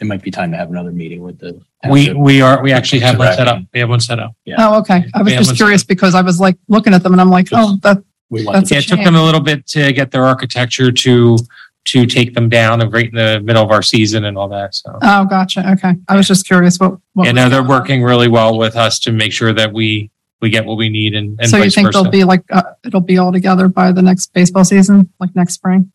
it 0.00 0.06
might 0.06 0.22
be 0.22 0.30
time 0.30 0.50
to 0.52 0.56
have 0.56 0.70
another 0.70 0.92
meeting 0.92 1.22
with 1.22 1.38
the. 1.38 1.60
We, 1.90 2.12
we 2.12 2.40
are, 2.40 2.62
we 2.62 2.72
actually 2.72 3.00
have 3.00 3.18
one 3.18 3.32
set 3.34 3.48
up. 3.48 3.62
We 3.72 3.80
have 3.80 3.88
one 3.88 4.00
set 4.00 4.18
up. 4.18 4.32
Yeah. 4.44 4.56
Oh, 4.58 4.78
okay. 4.80 5.04
I 5.14 5.22
was 5.22 5.32
Yeah, 5.32 5.38
just 5.38 5.50
let's- 5.50 5.58
curious 5.58 5.84
because 5.84 6.14
I 6.14 6.22
was 6.22 6.40
like 6.40 6.56
looking 6.68 6.94
at 6.94 7.02
them 7.02 7.12
and 7.12 7.20
I'm 7.20 7.30
like, 7.30 7.48
oh, 7.52 7.78
that, 7.82 8.02
We 8.30 8.44
want 8.44 8.56
That's 8.56 8.68
to 8.70 8.74
a 8.74 8.78
Yeah, 8.78 8.82
it 8.82 8.88
took 8.88 9.04
them 9.04 9.14
a 9.16 9.22
little 9.24 9.40
bit 9.40 9.66
to 9.68 9.92
get 9.92 10.10
their 10.10 10.24
architecture 10.24 10.90
to, 10.92 11.38
to 11.86 12.06
take 12.06 12.34
them 12.34 12.48
down 12.48 12.80
and 12.82 12.92
right 12.92 13.08
in 13.08 13.14
the 13.14 13.40
middle 13.42 13.62
of 13.64 13.70
our 13.70 13.82
season 13.82 14.24
and 14.24 14.36
all 14.36 14.48
that. 14.48 14.74
So. 14.74 14.98
oh, 15.00 15.24
gotcha. 15.24 15.68
Okay. 15.72 15.94
I 16.08 16.16
was 16.16 16.26
just 16.28 16.46
curious 16.46 16.78
what. 16.78 16.98
what 17.14 17.24
Yeah, 17.24 17.32
was 17.32 17.34
no, 17.34 17.48
they're 17.48 17.62
going 17.62 17.72
on. 17.72 17.80
working 17.80 18.02
really 18.02 18.28
well 18.28 18.58
with 18.58 18.76
us 18.76 18.98
to 19.00 19.12
make 19.12 19.32
sure 19.32 19.52
that 19.52 19.72
we, 19.72 20.10
we 20.40 20.50
get 20.50 20.64
what 20.64 20.76
we 20.76 20.88
need 20.88 21.14
and, 21.14 21.38
and 21.40 21.50
So 21.50 21.56
you 21.56 21.64
vice 21.64 21.74
think 21.74 21.92
they'll 21.92 22.10
be 22.10 22.24
like, 22.24 22.44
uh, 22.50 22.62
it'll 22.84 23.00
be 23.00 23.18
all 23.18 23.32
together 23.32 23.68
by 23.68 23.92
the 23.92 24.02
next 24.02 24.32
baseball 24.32 24.64
season, 24.64 25.12
like 25.18 25.34
next 25.34 25.54
spring? 25.54 25.92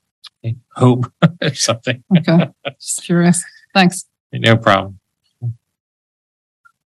Hope 0.76 1.12
or 1.42 1.54
something. 1.54 2.04
Okay. 2.18 2.50
Just 2.80 3.04
curious. 3.04 3.44
Thanks. 3.74 4.06
No 4.32 4.58
problem. 4.58 5.00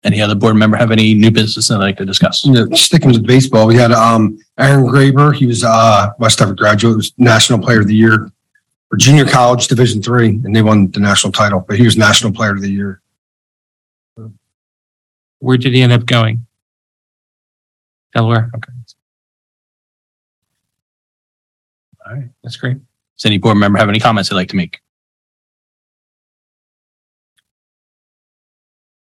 Any 0.04 0.20
other 0.20 0.34
board 0.34 0.56
member 0.56 0.78
have 0.78 0.92
any 0.92 1.14
new 1.14 1.30
business 1.30 1.68
they'd 1.68 1.76
like 1.76 1.98
to 1.98 2.06
discuss? 2.06 2.44
You 2.44 2.54
know, 2.54 2.68
sticking 2.76 3.12
with 3.12 3.26
baseball, 3.26 3.68
we 3.68 3.76
had 3.76 3.92
um 3.92 4.40
Aaron 4.58 4.86
Graber. 4.86 5.34
He 5.36 5.46
was 5.46 5.64
uh 5.64 6.10
West 6.18 6.40
Deptford 6.40 6.58
graduate, 6.58 6.98
was 6.98 7.14
National 7.18 7.60
Player 7.60 7.82
of 7.82 7.88
the 7.88 7.96
Year 7.96 8.32
for 8.90 8.98
junior 8.98 9.26
college 9.26 9.68
Division 9.68 10.02
three, 10.02 10.30
and 10.30 10.56
they 10.56 10.64
won 10.64 10.90
the 10.90 11.00
national 11.00 11.34
title. 11.34 11.60
But 11.60 11.78
he 11.78 11.84
was 11.84 11.98
National 11.98 12.32
Player 12.32 12.52
of 12.52 12.62
the 12.62 12.72
Year. 12.72 13.02
Where 15.38 15.58
did 15.58 15.74
he 15.74 15.82
end 15.82 15.92
up 15.92 16.06
going? 16.06 16.46
Delaware. 18.14 18.52
Okay. 18.56 18.72
All 22.06 22.14
right, 22.14 22.30
that's 22.44 22.58
great. 22.58 22.78
Does 23.18 23.26
any 23.26 23.38
board 23.38 23.58
member 23.58 23.78
have 23.78 23.90
any 23.90 24.00
comments 24.00 24.30
they'd 24.30 24.36
like 24.36 24.50
to 24.50 24.56
make? 24.56 24.80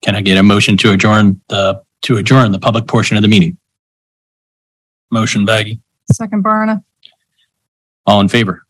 Can 0.03 0.15
I 0.15 0.21
get 0.21 0.37
a 0.37 0.43
motion 0.43 0.77
to 0.77 0.91
adjourn 0.91 1.41
the, 1.47 1.81
to 2.03 2.17
adjourn 2.17 2.51
the 2.51 2.59
public 2.59 2.87
portion 2.87 3.17
of 3.17 3.23
the 3.23 3.29
meeting? 3.29 3.57
Motion 5.11 5.45
Baggy. 5.45 5.79
Second, 6.11 6.43
Barna. 6.43 6.83
All 8.05 8.19
in 8.19 8.27
favor? 8.27 8.65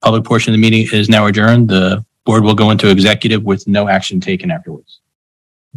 Public 0.00 0.24
portion 0.24 0.52
of 0.52 0.58
the 0.58 0.60
meeting 0.60 0.88
is 0.92 1.08
now 1.08 1.26
adjourned. 1.26 1.68
The 1.68 2.04
board 2.24 2.42
will 2.42 2.54
go 2.54 2.70
into 2.70 2.90
executive 2.90 3.44
with 3.44 3.68
no 3.68 3.88
action 3.88 4.20
taken 4.20 4.50
afterwards. 4.50 5.00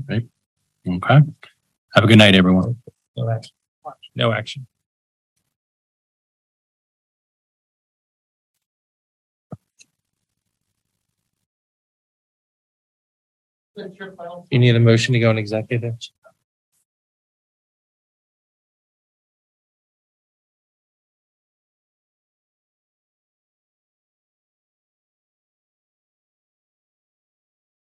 Right? 0.08 0.26
Okay. 0.88 1.20
Have 1.96 2.04
a 2.04 2.08
good 2.08 2.18
night, 2.18 2.36
everyone. 2.36 2.76
No 3.16 3.30
action. 3.30 3.56
No 4.16 4.34
action. 4.34 4.68
You 13.78 14.60
need 14.60 14.76
a 14.76 14.80
motion 14.80 15.14
to 15.14 15.20
go 15.20 15.30
in 15.30 15.38
executive? 15.38 15.96